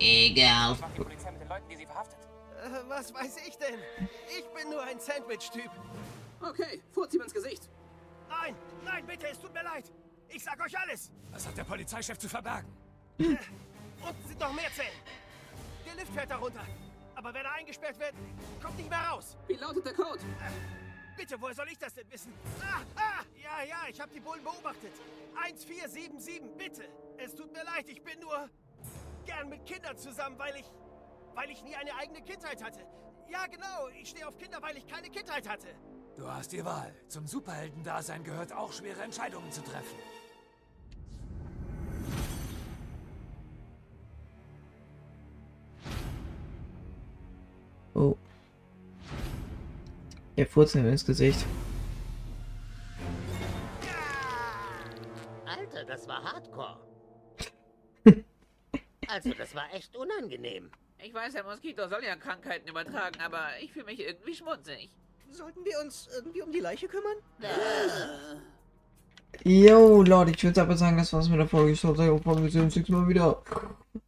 Egal. 0.00 0.72
Äh, 0.72 0.76
was 2.88 3.14
weiß 3.14 3.36
ich 3.46 3.56
denn? 3.58 3.78
Ich 4.36 4.44
bin 4.60 4.72
nur 4.72 4.82
ein 4.82 4.98
Sandwich-Typ. 4.98 5.70
Okay, 6.40 6.80
ihm 7.14 7.20
ins 7.22 7.32
Gesicht. 7.32 7.68
Nein, 8.46 8.56
nein, 8.84 9.06
bitte, 9.06 9.26
es 9.28 9.40
tut 9.40 9.52
mir 9.52 9.62
leid. 9.62 9.90
Ich 10.28 10.44
sag 10.44 10.60
euch 10.60 10.78
alles. 10.78 11.10
Was 11.32 11.46
hat 11.46 11.56
der 11.56 11.64
Polizeichef 11.64 12.16
zu 12.18 12.28
verbergen? 12.28 12.70
Unten 13.18 14.28
sind 14.28 14.38
noch 14.38 14.52
mehr 14.52 14.72
Zellen. 14.72 15.00
Der 15.84 15.94
Lift 15.96 16.12
fährt 16.12 16.30
da 16.30 16.36
runter. 16.36 16.64
Aber 17.16 17.34
wenn 17.34 17.44
er 17.44 17.52
eingesperrt 17.54 17.98
wird, 17.98 18.14
kommt 18.62 18.76
nicht 18.76 18.88
mehr 18.88 19.00
raus. 19.00 19.36
Wie 19.48 19.54
lautet 19.54 19.86
der 19.86 19.94
Code? 19.94 20.20
Bitte, 21.16 21.40
woher 21.40 21.54
soll 21.54 21.68
ich 21.70 21.78
das 21.78 21.94
denn 21.94 22.10
wissen? 22.12 22.32
Ah, 22.60 22.82
ah, 22.94 23.24
ja, 23.34 23.64
ja, 23.64 23.78
ich 23.88 24.00
habe 24.00 24.12
die 24.12 24.20
Bullen 24.20 24.44
beobachtet. 24.44 24.92
1477, 25.42 26.42
bitte. 26.56 26.84
Es 27.16 27.34
tut 27.34 27.52
mir 27.52 27.64
leid, 27.64 27.88
ich 27.88 28.02
bin 28.02 28.20
nur 28.20 28.48
gern 29.24 29.48
mit 29.48 29.64
Kindern 29.64 29.96
zusammen, 29.96 30.38
weil 30.38 30.56
ich, 30.56 30.66
weil 31.34 31.50
ich 31.50 31.64
nie 31.64 31.74
eine 31.74 31.96
eigene 31.96 32.22
Kindheit 32.22 32.62
hatte. 32.62 32.86
Ja, 33.28 33.46
genau, 33.46 33.88
ich 34.00 34.10
stehe 34.10 34.28
auf 34.28 34.36
Kinder, 34.38 34.62
weil 34.62 34.76
ich 34.76 34.86
keine 34.86 35.08
Kindheit 35.08 35.48
hatte. 35.48 35.74
Du 36.16 36.26
hast 36.26 36.50
die 36.52 36.64
Wahl. 36.64 36.94
Zum 37.08 37.26
Superheldendasein 37.26 38.24
gehört 38.24 38.50
auch 38.52 38.72
schwere 38.72 39.02
Entscheidungen 39.02 39.52
zu 39.52 39.62
treffen. 39.62 39.96
Oh. 47.92 48.16
Er 50.36 50.46
furzt 50.46 50.74
ihm 50.74 50.86
ins 50.86 51.04
Gesicht. 51.04 51.44
Alter, 55.44 55.84
das 55.84 56.08
war 56.08 56.22
Hardcore. 56.22 56.80
also, 59.08 59.34
das 59.34 59.54
war 59.54 59.72
echt 59.74 59.94
unangenehm. 59.94 60.70
Ich 60.98 61.12
weiß, 61.12 61.34
der 61.34 61.44
Moskito 61.44 61.88
soll 61.88 62.04
ja 62.04 62.16
Krankheiten 62.16 62.68
übertragen, 62.68 63.20
aber 63.20 63.48
ich 63.60 63.72
fühle 63.72 63.84
mich 63.84 64.00
irgendwie 64.00 64.34
schmutzig. 64.34 64.96
Sollten 65.32 65.64
wir 65.64 65.80
uns 65.84 66.08
irgendwie 66.14 66.42
um 66.42 66.52
die 66.52 66.60
Leiche 66.60 66.88
kümmern? 66.88 67.16
Yo, 69.44 70.02
Leute, 70.02 70.30
ich 70.30 70.42
würde 70.42 70.62
aber 70.62 70.76
sagen, 70.76 70.96
das 70.96 71.12
war's 71.12 71.28
mit 71.28 71.38
der 71.38 71.48
Folge. 71.48 71.72
Ich 71.72 71.84
hoffe, 71.84 71.98
wir 71.98 72.50
sehen 72.50 72.62
uns 72.62 72.76
nächstes 72.76 72.88
Mal 72.88 73.06
wieder. 73.08 73.42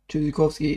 Tschüssikowski. 0.08 0.74